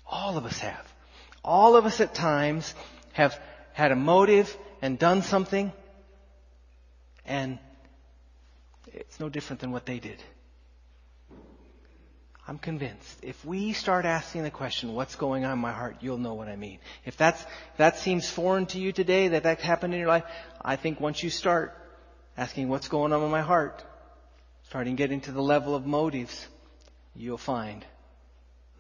All 0.10 0.38
of 0.38 0.46
us 0.46 0.60
have. 0.60 0.94
All 1.44 1.76
of 1.76 1.86
us 1.86 2.02
at 2.02 2.14
times 2.14 2.74
have 3.14 3.40
had 3.74 3.92
a 3.92 3.96
motive 3.96 4.56
and 4.82 4.98
done 4.98 5.22
something, 5.22 5.72
and 7.26 7.60
it's 8.92 9.20
no 9.20 9.30
different 9.30 9.62
than 9.62 9.72
what 9.72 9.86
they 9.86 10.00
did. 10.00 10.22
I'm 12.48 12.58
convinced. 12.58 13.20
If 13.22 13.46
we 13.46 13.74
start 13.74 14.06
asking 14.06 14.42
the 14.42 14.50
question, 14.50 14.96
what's 14.96 15.16
going 15.16 15.46
on 15.46 15.54
in 15.54 15.60
my 15.60 15.72
heart, 15.72 15.98
you'll 16.02 16.18
know 16.18 16.34
what 16.34 16.48
I 16.48 16.56
mean. 16.56 16.80
If 17.06 17.16
that's, 17.16 17.46
that 17.78 18.00
seems 18.00 18.28
foreign 18.28 18.66
to 18.68 18.80
you 18.80 18.92
today, 18.92 19.28
that 19.30 19.44
that 19.44 19.62
happened 19.62 19.94
in 19.94 20.00
your 20.00 20.10
life, 20.10 20.24
I 20.60 20.76
think 20.76 21.00
once 21.00 21.22
you 21.22 21.30
start 21.30 21.78
asking 22.36 22.68
what's 22.70 22.88
going 22.88 23.14
on 23.14 23.22
in 23.22 23.30
my 23.30 23.42
heart, 23.42 23.84
starting 24.64 24.96
getting 24.96 25.22
to 25.22 25.32
the 25.32 25.44
level 25.44 25.76
of 25.76 25.86
motives, 25.86 26.48
you'll 27.16 27.38
find 27.38 27.86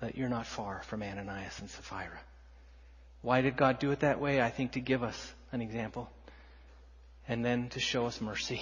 that 0.01 0.15
you're 0.15 0.29
not 0.29 0.47
far 0.47 0.81
from 0.85 1.03
Ananias 1.03 1.59
and 1.59 1.69
Sapphira. 1.69 2.19
Why 3.21 3.41
did 3.41 3.57
God 3.57 3.79
do 3.79 3.91
it 3.91 3.99
that 3.99 4.21
way? 4.21 4.41
I 4.41 4.49
think 4.49 4.73
to 4.73 4.79
give 4.79 5.03
us 5.03 5.33
an 5.51 5.61
example 5.61 6.09
and 7.27 7.43
then 7.43 7.69
to 7.69 7.79
show 7.79 8.05
us 8.05 8.21
mercy. 8.21 8.61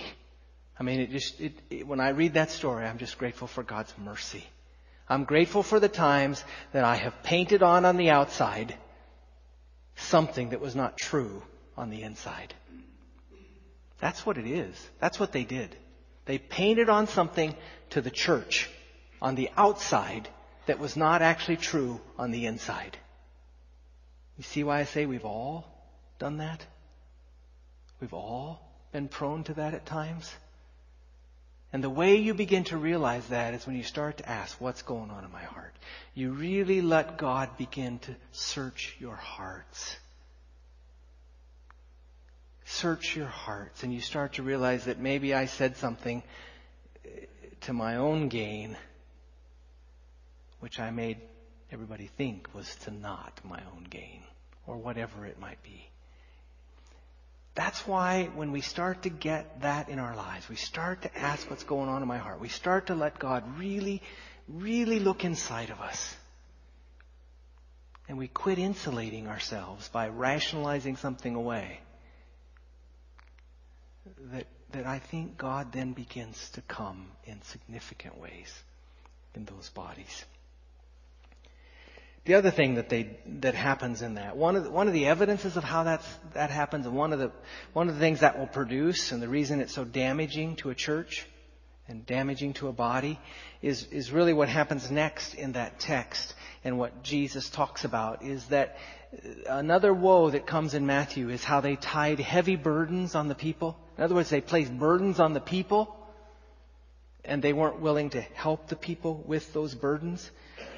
I 0.79 0.83
mean, 0.83 0.99
it 0.99 1.11
just, 1.11 1.39
it, 1.39 1.53
it, 1.69 1.87
when 1.87 1.99
I 1.99 2.09
read 2.09 2.33
that 2.33 2.51
story, 2.51 2.85
I'm 2.85 2.97
just 2.97 3.17
grateful 3.17 3.47
for 3.47 3.63
God's 3.63 3.93
mercy. 3.97 4.43
I'm 5.09 5.23
grateful 5.23 5.63
for 5.63 5.79
the 5.79 5.89
times 5.89 6.43
that 6.73 6.83
I 6.83 6.95
have 6.95 7.23
painted 7.23 7.63
on 7.63 7.85
on 7.85 7.97
the 7.97 8.09
outside 8.09 8.75
something 9.95 10.49
that 10.49 10.61
was 10.61 10.75
not 10.75 10.97
true 10.97 11.41
on 11.77 11.89
the 11.89 12.03
inside. 12.03 12.53
That's 13.99 14.25
what 14.25 14.37
it 14.37 14.45
is. 14.45 14.75
That's 14.99 15.19
what 15.19 15.31
they 15.31 15.43
did. 15.43 15.75
They 16.25 16.37
painted 16.37 16.89
on 16.89 17.07
something 17.07 17.55
to 17.91 18.01
the 18.01 18.11
church 18.11 18.69
on 19.21 19.35
the 19.35 19.49
outside 19.57 20.27
that 20.67 20.79
was 20.79 20.95
not 20.95 21.21
actually 21.21 21.57
true 21.57 21.99
on 22.17 22.31
the 22.31 22.45
inside. 22.45 22.97
You 24.37 24.43
see 24.43 24.63
why 24.63 24.79
I 24.79 24.83
say 24.83 25.05
we've 25.05 25.25
all 25.25 25.65
done 26.19 26.37
that? 26.37 26.65
We've 27.99 28.13
all 28.13 28.61
been 28.91 29.07
prone 29.07 29.43
to 29.45 29.55
that 29.55 29.73
at 29.73 29.85
times. 29.85 30.31
And 31.73 31.83
the 31.83 31.89
way 31.89 32.17
you 32.17 32.33
begin 32.33 32.63
to 32.65 32.77
realize 32.77 33.27
that 33.27 33.53
is 33.53 33.65
when 33.65 33.75
you 33.75 33.83
start 33.83 34.17
to 34.17 34.29
ask, 34.29 34.59
what's 34.61 34.83
going 34.83 35.09
on 35.09 35.25
in 35.25 35.31
my 35.31 35.43
heart? 35.43 35.73
You 36.13 36.31
really 36.31 36.81
let 36.81 37.17
God 37.17 37.57
begin 37.57 37.99
to 37.99 38.15
search 38.31 38.95
your 38.99 39.15
hearts. 39.15 39.97
Search 42.65 43.15
your 43.15 43.27
hearts 43.27 43.83
and 43.83 43.93
you 43.93 44.01
start 44.01 44.33
to 44.33 44.43
realize 44.43 44.85
that 44.85 44.99
maybe 44.99 45.33
I 45.33 45.45
said 45.45 45.77
something 45.77 46.23
to 47.61 47.73
my 47.73 47.95
own 47.95 48.27
gain 48.27 48.77
which 50.59 50.79
I 50.79 50.91
made 50.91 51.17
everybody 51.71 52.09
think 52.17 52.53
was 52.53 52.73
to 52.83 52.91
not 52.91 53.39
my 53.43 53.61
own 53.75 53.85
gain, 53.89 54.21
or 54.65 54.77
whatever 54.77 55.25
it 55.25 55.39
might 55.39 55.61
be. 55.63 55.89
That's 57.55 57.87
why 57.87 58.29
when 58.35 58.51
we 58.51 58.61
start 58.61 59.03
to 59.03 59.09
get 59.09 59.61
that 59.61 59.89
in 59.89 59.97
our 59.97 60.15
lives, 60.15 60.47
we 60.47 60.55
start 60.55 61.01
to 61.01 61.17
ask 61.17 61.49
what's 61.49 61.63
going 61.63 61.89
on 61.89 62.03
in 62.03 62.07
my 62.07 62.19
heart. 62.19 62.39
We 62.39 62.49
start 62.49 62.87
to 62.87 62.95
let 62.95 63.17
God 63.17 63.57
really, 63.57 64.03
really 64.47 64.99
look 64.99 65.25
inside 65.25 65.71
of 65.71 65.81
us. 65.81 66.15
And 68.07 68.17
we 68.17 68.27
quit 68.27 68.59
insulating 68.59 69.27
ourselves 69.27 69.89
by 69.89 70.07
rationalizing 70.07 70.97
something 70.97 71.33
away. 71.33 71.79
That, 74.31 74.45
that 74.71 74.85
I 74.85 74.99
think 74.99 75.37
God 75.37 75.71
then 75.71 75.93
begins 75.93 76.51
to 76.51 76.61
come 76.61 77.07
in 77.25 77.41
significant 77.41 78.19
ways 78.19 78.53
in 79.33 79.45
those 79.45 79.69
bodies. 79.69 80.25
The 82.27 82.33
other 82.33 82.51
thing 82.51 82.75
that 82.75 82.89
they 82.89 83.17
that 83.39 83.55
happens 83.55 84.01
in 84.01 84.15
that 84.15 84.35
one 84.35 84.57
of 84.57 84.65
the, 84.65 84.69
one 84.69 84.89
of 84.89 84.93
the 84.93 85.05
evidences 85.05 85.55
of 85.55 85.63
how 85.63 85.83
that's 85.83 86.05
that 86.33 86.49
happens, 86.49 86.85
and 86.85 86.93
one 86.93 87.13
of 87.13 87.19
the 87.19 87.31
one 87.71 87.87
of 87.87 87.95
the 87.95 88.01
things 88.01 88.19
that 88.19 88.37
will 88.37 88.47
produce, 88.47 89.13
and 89.13 89.21
the 89.21 89.29
reason 89.29 89.61
it's 89.61 89.73
so 89.73 89.85
damaging 89.85 90.57
to 90.57 90.69
a 90.69 90.75
church 90.75 91.25
and 91.87 92.05
damaging 92.05 92.51
to 92.55 92.67
a 92.67 92.73
body, 92.73 93.17
is 93.61 93.87
is 93.93 94.11
really 94.11 94.33
what 94.33 94.49
happens 94.49 94.91
next 94.91 95.35
in 95.35 95.53
that 95.53 95.79
text, 95.79 96.35
and 96.65 96.77
what 96.77 97.01
Jesus 97.01 97.49
talks 97.49 97.85
about 97.85 98.25
is 98.25 98.45
that 98.47 98.77
another 99.47 99.93
woe 99.93 100.29
that 100.29 100.45
comes 100.45 100.73
in 100.73 100.85
Matthew 100.85 101.29
is 101.29 101.45
how 101.45 101.61
they 101.61 101.77
tied 101.77 102.19
heavy 102.19 102.57
burdens 102.57 103.15
on 103.15 103.29
the 103.29 103.35
people. 103.35 103.79
In 103.97 104.03
other 104.03 104.15
words, 104.15 104.29
they 104.29 104.41
placed 104.41 104.77
burdens 104.77 105.21
on 105.21 105.31
the 105.31 105.39
people, 105.39 105.95
and 107.23 107.41
they 107.41 107.53
weren't 107.53 107.79
willing 107.79 108.09
to 108.09 108.19
help 108.19 108.67
the 108.67 108.75
people 108.75 109.23
with 109.25 109.53
those 109.53 109.73
burdens. 109.73 110.29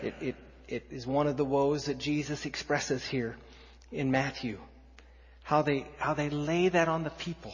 It, 0.03 0.13
it 0.21 0.35
it 0.69 0.85
is 0.91 1.05
one 1.07 1.27
of 1.27 1.35
the 1.35 1.45
woes 1.45 1.85
that 1.85 1.97
Jesus 1.97 2.45
expresses 2.45 3.05
here 3.05 3.35
in 3.91 4.11
Matthew. 4.11 4.59
How 5.43 5.63
they, 5.63 5.87
how 5.97 6.13
they 6.13 6.29
lay 6.29 6.69
that 6.69 6.87
on 6.87 7.03
the 7.03 7.09
people. 7.09 7.53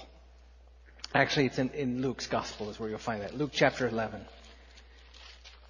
Actually, 1.13 1.45
it's 1.45 1.59
in, 1.59 1.69
in 1.69 2.01
Luke's 2.01 2.27
gospel 2.27 2.69
is 2.69 2.77
where 2.77 2.89
you'll 2.89 2.99
find 2.99 3.21
that. 3.21 3.37
Luke 3.37 3.51
chapter 3.53 3.87
11. 3.87 4.25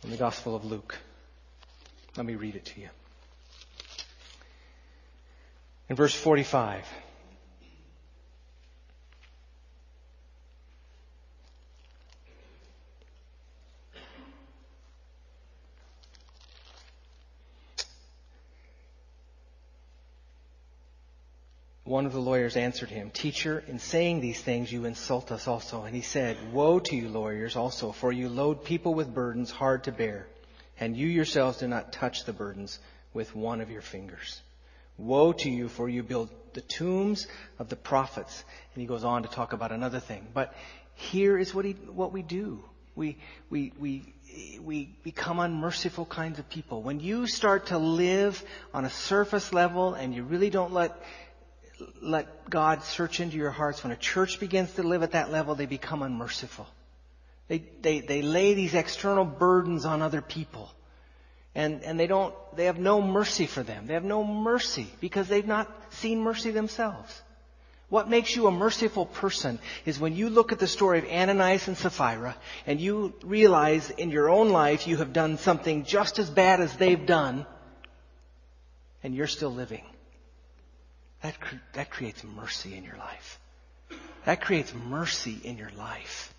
In 0.03 0.09
the 0.09 0.17
gospel 0.17 0.55
of 0.55 0.65
Luke. 0.65 0.97
Let 2.17 2.25
me 2.25 2.33
read 2.33 2.55
it 2.55 2.65
to 2.65 2.81
you. 2.81 2.89
In 5.87 5.95
verse 5.95 6.15
45. 6.15 6.83
One 21.95 22.05
of 22.05 22.11
the 22.11 22.19
lawyers 22.19 22.57
answered 22.57 22.89
him, 22.89 23.09
Teacher, 23.09 23.63
in 23.69 23.79
saying 23.79 24.19
these 24.19 24.41
things 24.41 24.69
you 24.69 24.83
insult 24.83 25.31
us 25.31 25.47
also. 25.47 25.83
And 25.83 25.95
he 25.95 26.01
said, 26.01 26.35
Woe 26.51 26.79
to 26.79 26.93
you 26.93 27.07
lawyers 27.07 27.55
also, 27.55 27.93
for 27.93 28.11
you 28.11 28.27
load 28.27 28.65
people 28.65 28.93
with 28.93 29.13
burdens 29.13 29.49
hard 29.49 29.85
to 29.85 29.93
bear, 29.93 30.27
and 30.77 30.97
you 30.97 31.07
yourselves 31.07 31.59
do 31.59 31.69
not 31.69 31.93
touch 31.93 32.25
the 32.25 32.33
burdens 32.33 32.79
with 33.13 33.33
one 33.33 33.61
of 33.61 33.71
your 33.71 33.81
fingers. 33.81 34.41
Woe 34.97 35.31
to 35.31 35.49
you, 35.49 35.69
for 35.69 35.87
you 35.87 36.03
build 36.03 36.29
the 36.51 36.59
tombs 36.59 37.27
of 37.59 37.69
the 37.69 37.77
prophets. 37.77 38.43
And 38.73 38.81
he 38.81 38.87
goes 38.87 39.05
on 39.05 39.23
to 39.23 39.29
talk 39.29 39.53
about 39.53 39.71
another 39.71 40.01
thing. 40.01 40.27
But 40.33 40.53
here 40.95 41.37
is 41.37 41.55
what, 41.55 41.63
he, 41.63 41.73
what 41.73 42.11
we 42.11 42.23
do. 42.23 42.61
We, 42.97 43.17
we, 43.49 43.71
we, 43.79 44.13
we 44.61 44.89
become 45.03 45.39
unmerciful 45.39 46.05
kinds 46.05 46.39
of 46.39 46.49
people. 46.49 46.81
When 46.81 46.99
you 46.99 47.25
start 47.25 47.67
to 47.67 47.77
live 47.77 48.43
on 48.73 48.83
a 48.83 48.89
surface 48.89 49.53
level 49.53 49.93
and 49.93 50.13
you 50.13 50.23
really 50.23 50.49
don't 50.49 50.73
let 50.73 51.01
let 52.01 52.49
God 52.49 52.83
search 52.83 53.19
into 53.19 53.37
your 53.37 53.51
hearts. 53.51 53.83
When 53.83 53.91
a 53.91 53.97
church 53.97 54.39
begins 54.39 54.71
to 54.73 54.83
live 54.83 55.03
at 55.03 55.11
that 55.11 55.31
level, 55.31 55.55
they 55.55 55.65
become 55.65 56.01
unmerciful. 56.01 56.67
They, 57.47 57.63
they, 57.81 57.99
they 57.99 58.21
lay 58.21 58.53
these 58.53 58.73
external 58.73 59.25
burdens 59.25 59.85
on 59.85 60.01
other 60.01 60.21
people. 60.21 60.71
And, 61.53 61.83
and 61.83 61.99
they 61.99 62.07
don't, 62.07 62.33
they 62.55 62.65
have 62.65 62.79
no 62.79 63.01
mercy 63.01 63.45
for 63.45 63.63
them. 63.63 63.87
They 63.87 63.93
have 63.93 64.03
no 64.03 64.23
mercy 64.23 64.87
because 64.99 65.27
they've 65.27 65.45
not 65.45 65.71
seen 65.93 66.21
mercy 66.21 66.51
themselves. 66.51 67.21
What 67.87 68.09
makes 68.09 68.35
you 68.35 68.47
a 68.47 68.51
merciful 68.51 69.05
person 69.05 69.59
is 69.85 69.99
when 69.99 70.15
you 70.15 70.29
look 70.29 70.51
at 70.51 70.59
the 70.59 70.67
story 70.67 70.99
of 70.99 71.05
Ananias 71.05 71.67
and 71.67 71.77
Sapphira 71.77 72.35
and 72.65 72.81
you 72.81 73.13
realize 73.23 73.89
in 73.91 74.09
your 74.09 74.29
own 74.29 74.49
life 74.49 74.87
you 74.87 74.97
have 74.97 75.13
done 75.13 75.37
something 75.37 75.85
just 75.85 76.17
as 76.17 76.29
bad 76.29 76.61
as 76.61 76.75
they've 76.75 77.05
done 77.05 77.45
and 79.03 79.13
you're 79.13 79.27
still 79.27 79.53
living. 79.53 79.83
That, 81.25 81.37
that 81.73 81.89
creates 81.89 82.23
mercy 82.23 82.75
in 82.75 82.83
your 82.83 82.97
life. 82.97 83.39
That 84.25 84.41
creates 84.41 84.71
mercy 84.75 85.39
in 85.43 85.57
your 85.57 85.71
life 85.75 86.31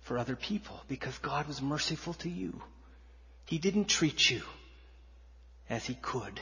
for 0.00 0.16
other 0.16 0.36
people 0.36 0.80
because 0.88 1.18
God 1.18 1.46
was 1.46 1.60
merciful 1.60 2.14
to 2.14 2.30
you. 2.30 2.62
He 3.44 3.58
didn't 3.58 3.88
treat 3.88 4.30
you 4.30 4.40
as 5.68 5.84
he 5.84 5.92
could. 5.92 6.40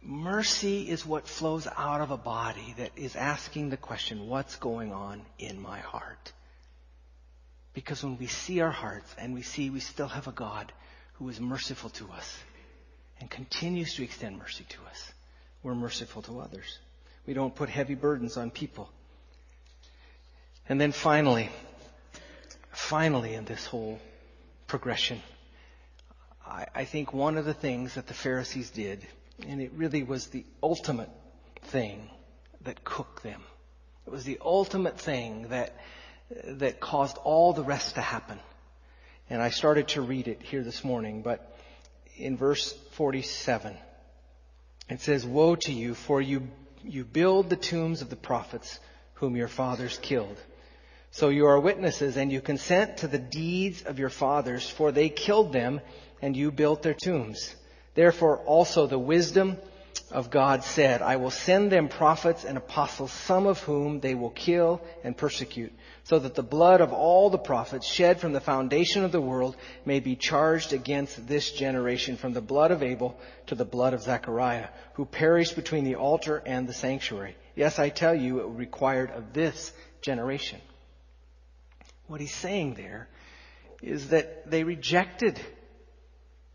Mercy 0.00 0.88
is 0.88 1.04
what 1.04 1.26
flows 1.26 1.66
out 1.76 2.00
of 2.00 2.12
a 2.12 2.16
body 2.16 2.76
that 2.78 2.92
is 2.94 3.16
asking 3.16 3.70
the 3.70 3.76
question, 3.76 4.28
what's 4.28 4.54
going 4.54 4.92
on 4.92 5.20
in 5.40 5.60
my 5.60 5.80
heart? 5.80 6.32
Because 7.72 8.04
when 8.04 8.18
we 8.18 8.28
see 8.28 8.60
our 8.60 8.70
hearts 8.70 9.12
and 9.18 9.34
we 9.34 9.42
see 9.42 9.68
we 9.68 9.80
still 9.80 10.06
have 10.06 10.28
a 10.28 10.32
God 10.32 10.72
who 11.14 11.28
is 11.28 11.40
merciful 11.40 11.90
to 11.90 12.08
us 12.12 12.38
and 13.18 13.28
continues 13.28 13.96
to 13.96 14.04
extend 14.04 14.38
mercy 14.38 14.64
to 14.68 14.78
us, 14.88 15.13
we're 15.64 15.74
merciful 15.74 16.22
to 16.22 16.38
others. 16.38 16.78
We 17.26 17.34
don't 17.34 17.54
put 17.54 17.70
heavy 17.70 17.94
burdens 17.94 18.36
on 18.36 18.50
people. 18.50 18.88
And 20.68 20.80
then 20.80 20.92
finally, 20.92 21.48
finally 22.70 23.34
in 23.34 23.46
this 23.46 23.66
whole 23.66 23.98
progression, 24.66 25.20
I, 26.46 26.66
I, 26.74 26.84
think 26.84 27.12
one 27.12 27.38
of 27.38 27.46
the 27.46 27.54
things 27.54 27.94
that 27.94 28.06
the 28.06 28.14
Pharisees 28.14 28.70
did, 28.70 29.06
and 29.48 29.60
it 29.60 29.72
really 29.74 30.02
was 30.02 30.28
the 30.28 30.44
ultimate 30.62 31.10
thing 31.62 32.10
that 32.62 32.84
cooked 32.84 33.22
them. 33.22 33.42
It 34.06 34.10
was 34.10 34.24
the 34.24 34.38
ultimate 34.44 35.00
thing 35.00 35.48
that, 35.48 35.76
that 36.44 36.78
caused 36.78 37.16
all 37.24 37.54
the 37.54 37.62
rest 37.62 37.94
to 37.94 38.02
happen. 38.02 38.38
And 39.30 39.40
I 39.40 39.48
started 39.48 39.88
to 39.88 40.02
read 40.02 40.28
it 40.28 40.42
here 40.42 40.62
this 40.62 40.84
morning, 40.84 41.22
but 41.22 41.56
in 42.16 42.36
verse 42.36 42.72
47, 42.92 43.74
it 44.88 45.00
says, 45.00 45.24
Woe 45.24 45.56
to 45.56 45.72
you, 45.72 45.94
for 45.94 46.20
you, 46.20 46.48
you 46.82 47.04
build 47.04 47.50
the 47.50 47.56
tombs 47.56 48.02
of 48.02 48.10
the 48.10 48.16
prophets 48.16 48.78
whom 49.14 49.36
your 49.36 49.48
fathers 49.48 49.98
killed. 50.02 50.36
So 51.10 51.28
you 51.28 51.46
are 51.46 51.60
witnesses 51.60 52.16
and 52.16 52.32
you 52.32 52.40
consent 52.40 52.98
to 52.98 53.08
the 53.08 53.18
deeds 53.18 53.82
of 53.82 53.98
your 53.98 54.10
fathers, 54.10 54.68
for 54.68 54.90
they 54.90 55.08
killed 55.08 55.52
them 55.52 55.80
and 56.20 56.36
you 56.36 56.50
built 56.50 56.82
their 56.82 56.94
tombs. 56.94 57.54
Therefore 57.94 58.38
also 58.38 58.86
the 58.86 58.98
wisdom 58.98 59.56
of 60.10 60.30
God 60.30 60.62
said, 60.64 61.02
I 61.02 61.16
will 61.16 61.30
send 61.30 61.72
them 61.72 61.88
prophets 61.88 62.44
and 62.44 62.56
apostles, 62.56 63.12
some 63.12 63.46
of 63.46 63.58
whom 63.60 64.00
they 64.00 64.14
will 64.14 64.30
kill 64.30 64.80
and 65.02 65.16
persecute, 65.16 65.72
so 66.04 66.18
that 66.18 66.34
the 66.34 66.42
blood 66.42 66.80
of 66.80 66.92
all 66.92 67.30
the 67.30 67.38
prophets 67.38 67.86
shed 67.86 68.20
from 68.20 68.32
the 68.32 68.40
foundation 68.40 69.04
of 69.04 69.12
the 69.12 69.20
world 69.20 69.56
may 69.84 70.00
be 70.00 70.16
charged 70.16 70.72
against 70.72 71.26
this 71.26 71.50
generation, 71.52 72.16
from 72.16 72.32
the 72.32 72.40
blood 72.40 72.70
of 72.70 72.82
Abel 72.82 73.18
to 73.46 73.54
the 73.54 73.64
blood 73.64 73.94
of 73.94 74.02
Zechariah, 74.02 74.68
who 74.94 75.04
perished 75.04 75.56
between 75.56 75.84
the 75.84 75.96
altar 75.96 76.42
and 76.44 76.68
the 76.68 76.74
sanctuary. 76.74 77.36
Yes, 77.56 77.78
I 77.78 77.88
tell 77.88 78.14
you, 78.14 78.40
it 78.40 78.48
required 78.56 79.10
of 79.10 79.32
this 79.32 79.72
generation. 80.02 80.60
What 82.06 82.20
he's 82.20 82.34
saying 82.34 82.74
there 82.74 83.08
is 83.82 84.08
that 84.10 84.50
they 84.50 84.64
rejected 84.64 85.40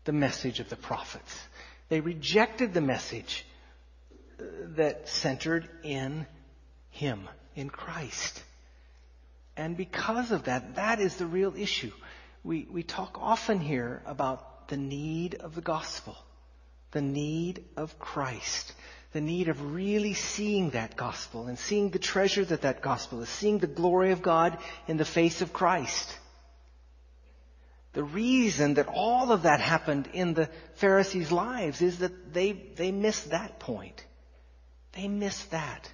the 0.04 0.12
message 0.12 0.60
of 0.60 0.68
the 0.68 0.76
prophets. 0.76 1.38
They 1.90 2.00
rejected 2.00 2.72
the 2.72 2.80
message 2.80 3.44
that 4.38 5.08
centered 5.08 5.68
in 5.82 6.26
Him, 6.90 7.28
in 7.54 7.68
Christ. 7.68 8.42
And 9.56 9.76
because 9.76 10.30
of 10.30 10.44
that, 10.44 10.76
that 10.76 11.00
is 11.00 11.16
the 11.16 11.26
real 11.26 11.54
issue. 11.56 11.92
We, 12.44 12.66
we 12.70 12.84
talk 12.84 13.18
often 13.20 13.60
here 13.60 14.02
about 14.06 14.68
the 14.68 14.76
need 14.76 15.34
of 15.34 15.54
the 15.56 15.60
gospel, 15.60 16.16
the 16.92 17.02
need 17.02 17.64
of 17.76 17.98
Christ, 17.98 18.72
the 19.12 19.20
need 19.20 19.48
of 19.48 19.74
really 19.74 20.14
seeing 20.14 20.70
that 20.70 20.96
gospel 20.96 21.48
and 21.48 21.58
seeing 21.58 21.90
the 21.90 21.98
treasure 21.98 22.44
that 22.44 22.62
that 22.62 22.82
gospel 22.82 23.20
is, 23.20 23.28
seeing 23.28 23.58
the 23.58 23.66
glory 23.66 24.12
of 24.12 24.22
God 24.22 24.56
in 24.86 24.96
the 24.96 25.04
face 25.04 25.42
of 25.42 25.52
Christ. 25.52 26.16
The 27.92 28.04
reason 28.04 28.74
that 28.74 28.86
all 28.86 29.32
of 29.32 29.42
that 29.42 29.60
happened 29.60 30.08
in 30.12 30.34
the 30.34 30.48
Pharisees' 30.74 31.32
lives 31.32 31.82
is 31.82 31.98
that 31.98 32.32
they, 32.32 32.52
they 32.52 32.92
missed 32.92 33.30
that 33.30 33.58
point. 33.58 34.04
They 34.92 35.08
missed 35.08 35.50
that. 35.50 35.90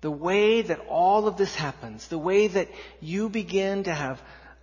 The 0.00 0.10
way 0.10 0.62
that 0.62 0.80
all 0.88 1.26
of 1.26 1.36
this 1.36 1.54
happens, 1.54 2.06
the 2.06 2.18
way 2.18 2.46
that 2.48 2.68
you 3.00 3.28
begin 3.28 3.84
to 3.84 3.92
have 3.92 4.22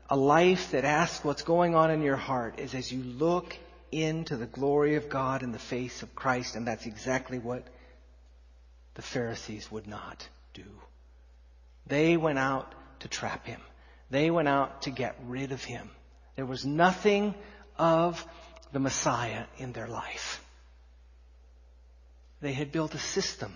a 0.10 0.16
life 0.16 0.72
that 0.72 0.86
asks 0.86 1.26
what's 1.26 1.42
going 1.44 1.76
on 1.76 1.92
in 1.92 2.02
your 2.02 2.16
heart 2.16 2.60
is 2.60 2.74
as 2.74 2.92
you 2.92 3.04
look 3.04 3.58
into 3.92 4.38
the 4.38 4.46
glory 4.46 4.96
of 4.96 5.10
God 5.10 5.44
in 5.44 5.52
the 5.52 5.60
face 5.60 6.04
of 6.04 6.16
Christ, 6.16 6.56
and 6.56 6.68
that's 6.68 6.86
exactly 6.86 7.40
what 7.40 7.64
the 8.94 9.02
Pharisees 9.02 9.70
would 9.72 9.88
not 9.88 10.28
do. 10.54 10.64
They 11.88 12.16
went 12.18 12.40
out 12.40 12.74
to 13.02 13.08
trap 13.08 13.46
him. 13.46 13.62
They 14.10 14.32
went 14.32 14.48
out 14.48 14.84
to 14.84 14.90
get 14.90 15.18
rid 15.28 15.52
of 15.52 15.64
him. 15.64 15.90
There 16.36 16.46
was 16.46 16.66
nothing 16.66 17.34
of 17.78 18.26
the 18.72 18.80
Messiah 18.80 19.46
in 19.58 19.72
their 19.72 19.88
life. 19.88 20.44
They 22.42 22.54
had 22.54 22.72
built 22.72 22.94
a 22.94 23.00
system. 23.00 23.56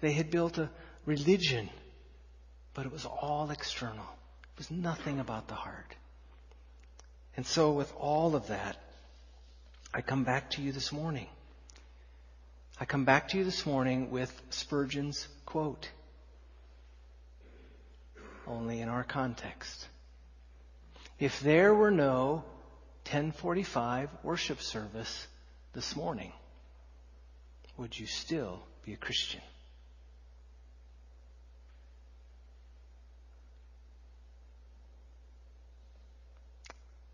They 0.00 0.12
had 0.12 0.30
built 0.30 0.58
a 0.58 0.70
religion, 1.04 1.68
but 2.74 2.86
it 2.86 2.92
was 2.92 3.04
all 3.04 3.50
external. 3.50 4.04
It 4.54 4.58
was 4.58 4.70
nothing 4.70 5.18
about 5.18 5.48
the 5.48 5.54
heart. 5.54 5.96
And 7.36 7.44
so 7.44 7.72
with 7.72 7.92
all 7.98 8.36
of 8.36 8.48
that, 8.48 8.76
I 9.92 10.00
come 10.00 10.24
back 10.24 10.50
to 10.50 10.62
you 10.62 10.72
this 10.72 10.92
morning. 10.92 11.26
I 12.78 12.84
come 12.84 13.04
back 13.04 13.28
to 13.28 13.38
you 13.38 13.44
this 13.44 13.66
morning 13.66 14.10
with 14.10 14.32
Spurgeon's 14.50 15.26
quote. 15.46 15.88
Only 18.46 18.80
in 18.80 18.88
our 18.88 19.04
context. 19.04 19.88
If 21.18 21.40
there 21.40 21.74
were 21.74 21.90
no 21.90 22.44
1045 23.06 24.10
worship 24.22 24.60
service 24.60 25.26
this 25.72 25.94
morning, 25.94 26.32
would 27.76 27.98
you 27.98 28.06
still 28.06 28.60
be 28.84 28.92
a 28.92 28.96
Christian? 28.96 29.40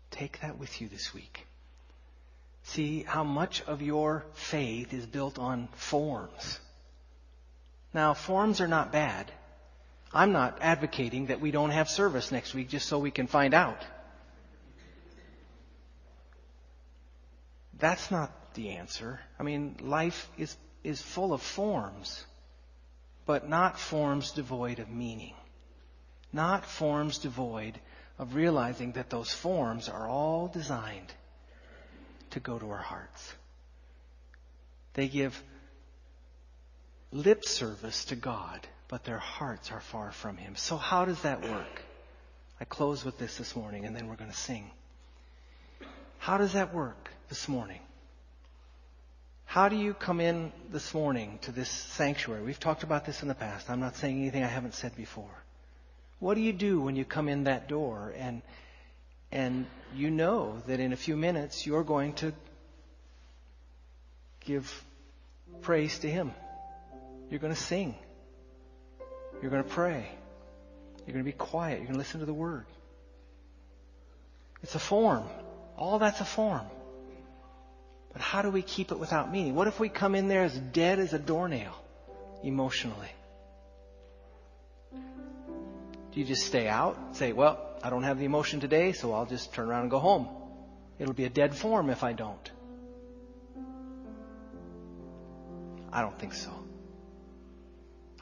Take 0.09 0.41
that 0.41 0.57
with 0.57 0.81
you 0.81 0.87
this 0.87 1.13
week. 1.13 1.47
See 2.63 3.03
how 3.03 3.23
much 3.23 3.63
of 3.63 3.81
your 3.81 4.23
faith 4.33 4.93
is 4.93 5.05
built 5.05 5.39
on 5.39 5.67
forms. 5.73 6.59
Now, 7.93 8.13
forms 8.13 8.61
are 8.61 8.67
not 8.67 8.91
bad. 8.91 9.31
I'm 10.13 10.31
not 10.31 10.57
advocating 10.61 11.27
that 11.27 11.39
we 11.39 11.51
don't 11.51 11.69
have 11.69 11.89
service 11.89 12.31
next 12.31 12.53
week 12.53 12.69
just 12.69 12.87
so 12.87 12.99
we 12.99 13.11
can 13.11 13.27
find 13.27 13.53
out. 13.53 13.81
That's 17.79 18.11
not 18.11 18.53
the 18.53 18.71
answer. 18.71 19.19
I 19.39 19.43
mean, 19.43 19.77
life 19.81 20.29
is, 20.37 20.55
is 20.83 21.01
full 21.01 21.33
of 21.33 21.41
forms, 21.41 22.23
but 23.25 23.49
not 23.49 23.79
forms 23.79 24.31
devoid 24.31 24.79
of 24.79 24.89
meaning. 24.89 25.33
Not 26.33 26.65
forms 26.65 27.17
devoid 27.17 27.79
of 28.19 28.35
realizing 28.35 28.93
that 28.93 29.09
those 29.09 29.31
forms 29.31 29.89
are 29.89 30.07
all 30.07 30.47
designed 30.47 31.11
to 32.31 32.39
go 32.39 32.59
to 32.59 32.69
our 32.69 32.77
hearts. 32.77 33.33
They 34.93 35.07
give 35.07 35.41
lip 37.11 37.45
service 37.45 38.05
to 38.05 38.15
God, 38.15 38.67
but 38.91 39.05
their 39.05 39.17
hearts 39.17 39.71
are 39.71 39.79
far 39.79 40.11
from 40.11 40.35
Him. 40.35 40.55
So 40.57 40.75
how 40.75 41.05
does 41.05 41.21
that 41.21 41.41
work? 41.41 41.81
I 42.59 42.65
close 42.65 43.05
with 43.05 43.17
this 43.17 43.37
this 43.37 43.55
morning 43.55 43.85
and 43.85 43.95
then 43.95 44.07
we're 44.07 44.17
going 44.17 44.29
to 44.29 44.37
sing. 44.37 44.69
How 46.19 46.37
does 46.37 46.53
that 46.53 46.73
work 46.73 47.09
this 47.29 47.47
morning? 47.47 47.79
How 49.45 49.69
do 49.69 49.77
you 49.77 49.93
come 49.93 50.19
in 50.19 50.51
this 50.71 50.93
morning 50.93 51.39
to 51.43 51.53
this 51.53 51.69
sanctuary? 51.69 52.43
We've 52.43 52.59
talked 52.59 52.83
about 52.83 53.05
this 53.05 53.21
in 53.21 53.29
the 53.29 53.33
past. 53.33 53.69
I'm 53.69 53.79
not 53.79 53.95
saying 53.95 54.19
anything 54.19 54.43
I 54.43 54.47
haven't 54.47 54.75
said 54.75 54.95
before. 54.97 55.43
What 56.19 56.35
do 56.35 56.41
you 56.41 56.53
do 56.53 56.81
when 56.81 56.97
you 56.97 57.05
come 57.05 57.29
in 57.29 57.45
that 57.45 57.67
door 57.69 58.13
and 58.17 58.41
and 59.31 59.65
you 59.95 60.11
know 60.11 60.61
that 60.67 60.81
in 60.81 60.91
a 60.91 60.97
few 60.97 61.15
minutes 61.15 61.65
you're 61.65 61.85
going 61.85 62.13
to 62.15 62.33
give 64.41 64.83
praise 65.61 65.99
to 65.99 66.09
him. 66.09 66.33
You're 67.29 67.39
going 67.39 67.53
to 67.53 67.59
sing. 67.59 67.95
You're 69.41 69.51
going 69.51 69.63
to 69.63 69.69
pray. 69.69 70.07
You're 71.05 71.13
going 71.13 71.25
to 71.25 71.31
be 71.31 71.37
quiet. 71.37 71.77
You're 71.79 71.87
going 71.87 71.93
to 71.93 71.99
listen 71.99 72.19
to 72.19 72.25
the 72.25 72.33
word. 72.33 72.65
It's 74.63 74.75
a 74.75 74.79
form. 74.79 75.23
All 75.77 75.99
that's 75.99 76.21
a 76.21 76.25
form. 76.25 76.65
But 78.13 78.21
how 78.21 78.41
do 78.41 78.49
we 78.49 78.61
keep 78.61 78.91
it 78.91 78.99
without 78.99 79.31
meaning? 79.31 79.55
What 79.55 79.67
if 79.67 79.79
we 79.79 79.89
come 79.89 80.15
in 80.15 80.27
there 80.27 80.43
as 80.43 80.57
dead 80.57 80.99
as 80.99 81.13
a 81.13 81.19
doornail 81.19 81.73
emotionally? 82.43 83.09
Do 84.93 86.19
you 86.19 86.25
just 86.25 86.45
stay 86.45 86.67
out? 86.67 86.97
And 86.97 87.15
say, 87.15 87.31
well, 87.31 87.59
I 87.81 87.89
don't 87.89 88.03
have 88.03 88.19
the 88.19 88.25
emotion 88.25 88.59
today, 88.59 88.91
so 88.91 89.13
I'll 89.13 89.25
just 89.25 89.53
turn 89.53 89.69
around 89.69 89.83
and 89.83 89.91
go 89.91 89.99
home. 89.99 90.27
It'll 90.99 91.13
be 91.13 91.25
a 91.25 91.29
dead 91.29 91.55
form 91.55 91.89
if 91.89 92.03
I 92.03 92.13
don't. 92.13 92.51
I 95.91 96.01
don't 96.01 96.17
think 96.19 96.33
so. 96.33 96.51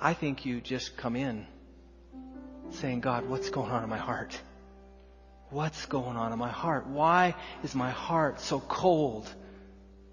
I 0.02 0.14
think 0.14 0.46
you 0.46 0.62
just 0.62 0.96
come 0.98 1.16
in 1.16 1.46
saying, 2.72 3.02
God, 3.02 3.28
what's 3.28 3.50
going 3.50 3.72
on 3.72 3.84
in 3.84 3.90
my 3.90 3.98
heart? 3.98 4.40
What's 5.50 5.86
going 5.88 6.16
on 6.16 6.32
in 6.32 6.40
my 6.40 6.50
heart? 6.50 6.88
Why 6.88 7.36
is 7.64 7.76
my 7.76 7.90
heart 7.90 8.40
so 8.40 8.60
cold 8.60 9.28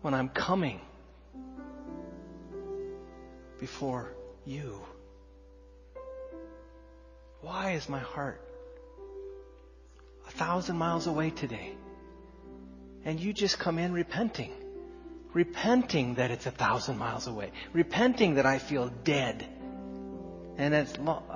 when 0.01 0.15
I'm 0.15 0.29
coming 0.29 0.81
before 3.61 4.13
you? 4.45 4.81
Why 7.43 7.73
is 7.73 7.89
my 7.89 8.01
heart 8.01 8.41
a 10.27 10.31
thousand 10.33 10.79
miles 10.79 11.07
away 11.07 11.31
today? 11.31 11.73
And 13.05 13.21
you 13.21 13.33
just 13.33 13.59
come 13.59 13.79
in 13.79 13.93
repenting. 13.93 14.53
Repenting 15.33 16.15
that 16.15 16.31
it's 16.31 16.47
a 16.47 16.51
thousand 16.51 16.99
miles 16.99 17.27
away. 17.27 17.53
Repenting 17.73 18.35
that 18.35 18.47
I 18.47 18.59
feel 18.59 18.89
dead. 19.05 19.47
And 20.59 20.75
it's 20.75 20.95
uh, 20.99 21.31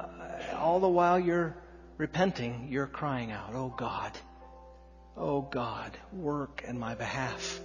all 0.57 0.81
the 0.81 0.89
while 0.89 1.19
you're 1.19 1.55
repenting, 1.99 2.69
you're 2.71 2.87
crying 2.87 3.31
out, 3.31 3.55
Oh 3.55 3.75
God, 3.77 4.13
oh 5.17 5.43
God, 5.43 5.97
work 6.13 6.65
in 6.67 6.79
my 6.79 6.95
behalf. 6.95 7.61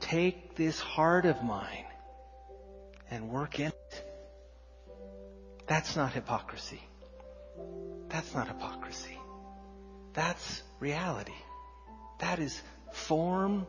Take 0.00 0.54
this 0.54 0.78
heart 0.78 1.26
of 1.26 1.42
mine 1.42 1.84
and 3.10 3.30
work 3.30 3.58
in 3.58 3.68
it. 3.68 4.04
That's 5.66 5.96
not 5.96 6.12
hypocrisy. 6.12 6.80
That's 8.08 8.32
not 8.34 8.46
hypocrisy. 8.46 9.18
That's 10.12 10.62
reality. 10.78 11.34
That 12.20 12.38
is 12.38 12.60
form 12.92 13.66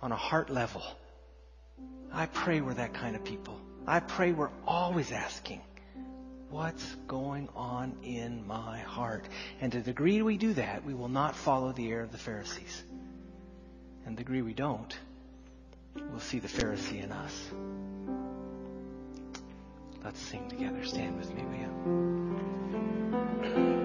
on 0.00 0.12
a 0.12 0.16
heart 0.16 0.48
level. 0.48 0.82
I 2.12 2.26
pray 2.26 2.60
we're 2.60 2.74
that 2.74 2.94
kind 2.94 3.14
of 3.14 3.24
people. 3.24 3.60
I 3.86 4.00
pray 4.00 4.32
we're 4.32 4.50
always 4.66 5.10
asking, 5.12 5.60
what's 6.50 6.94
going 7.06 7.48
on 7.56 7.96
in 8.02 8.46
my 8.46 8.80
heart? 8.80 9.24
And 9.60 9.72
to 9.72 9.78
the 9.78 9.84
degree 9.84 10.22
we 10.22 10.36
do 10.36 10.52
that, 10.54 10.84
we 10.84 10.94
will 10.94 11.08
not 11.08 11.34
follow 11.34 11.72
the 11.72 11.90
error 11.90 12.02
of 12.02 12.12
the 12.12 12.18
Pharisees. 12.18 12.82
And 14.06 14.16
the 14.16 14.22
degree 14.22 14.42
we 14.42 14.54
don't, 14.54 14.96
we'll 15.94 16.20
see 16.20 16.38
the 16.38 16.48
Pharisee 16.48 17.02
in 17.02 17.12
us. 17.12 17.50
Let's 20.04 20.20
sing 20.20 20.48
together. 20.48 20.84
Stand 20.84 21.18
with 21.18 21.34
me, 21.34 21.42
will 21.44 21.58
you? 23.58 23.79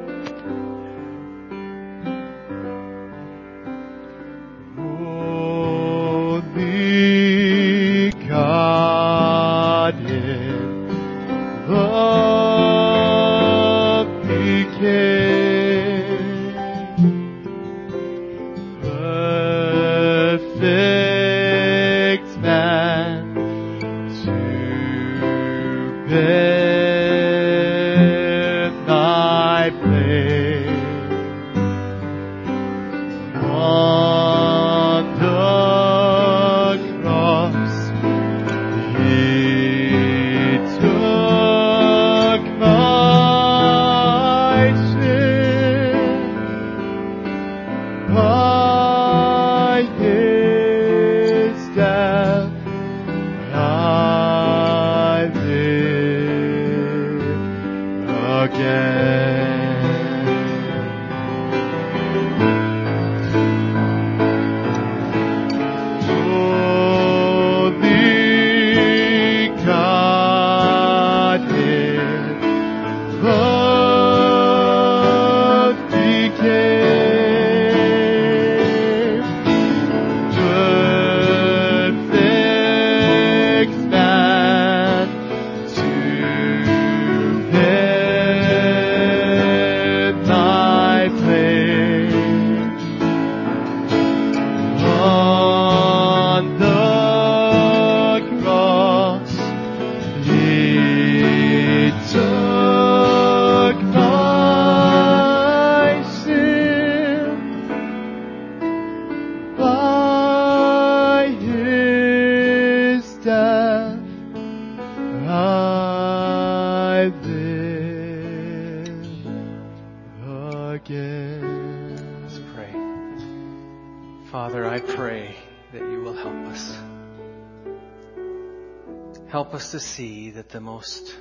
To 129.44 129.80
see 129.82 130.30
that 130.30 130.48
the 130.48 130.62
most 130.62 131.14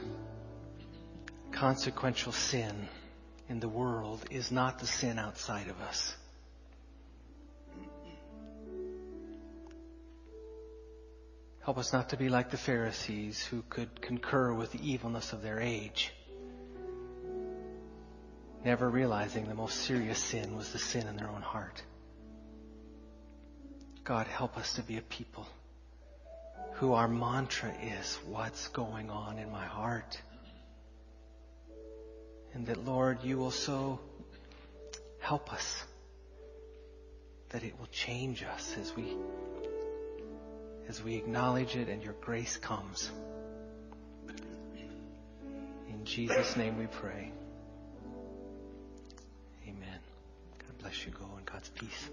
consequential 1.50 2.30
sin 2.30 2.88
in 3.48 3.58
the 3.58 3.68
world 3.68 4.24
is 4.30 4.52
not 4.52 4.78
the 4.78 4.86
sin 4.86 5.18
outside 5.18 5.66
of 5.66 5.80
us. 5.80 6.14
Help 11.64 11.76
us 11.76 11.92
not 11.92 12.10
to 12.10 12.16
be 12.16 12.28
like 12.28 12.52
the 12.52 12.56
Pharisees 12.56 13.44
who 13.44 13.64
could 13.68 14.00
concur 14.00 14.54
with 14.54 14.70
the 14.70 14.92
evilness 14.92 15.32
of 15.32 15.42
their 15.42 15.58
age, 15.58 16.12
never 18.64 18.88
realizing 18.88 19.48
the 19.48 19.54
most 19.56 19.80
serious 19.80 20.20
sin 20.20 20.56
was 20.56 20.72
the 20.72 20.78
sin 20.78 21.08
in 21.08 21.16
their 21.16 21.28
own 21.28 21.42
heart. 21.42 21.82
God, 24.04 24.28
help 24.28 24.56
us 24.56 24.74
to 24.74 24.82
be 24.82 24.98
a 24.98 25.02
people 25.02 25.48
who 26.74 26.92
our 26.92 27.08
mantra 27.08 27.72
is, 28.00 28.18
what's 28.26 28.68
going 28.68 29.10
on 29.10 29.38
in 29.38 29.50
my 29.50 29.64
heart? 29.64 30.20
And 32.52 32.66
that, 32.66 32.84
Lord, 32.84 33.18
you 33.22 33.36
will 33.38 33.50
so 33.50 33.98
help 35.20 35.52
us 35.52 35.84
that 37.50 37.62
it 37.62 37.78
will 37.78 37.88
change 37.92 38.42
us 38.42 38.76
as 38.80 38.94
we 38.96 39.16
as 40.88 41.02
we 41.02 41.14
acknowledge 41.14 41.76
it 41.76 41.88
and 41.88 42.02
your 42.02 42.12
grace 42.20 42.56
comes. 42.58 43.10
In 45.88 46.04
Jesus' 46.04 46.56
name 46.56 46.76
we 46.76 46.86
pray. 46.86 47.32
Amen. 49.66 49.98
God 50.58 50.78
bless 50.80 51.06
you. 51.06 51.12
Go 51.12 51.24
in 51.38 51.44
God's 51.44 51.70
peace. 51.70 52.10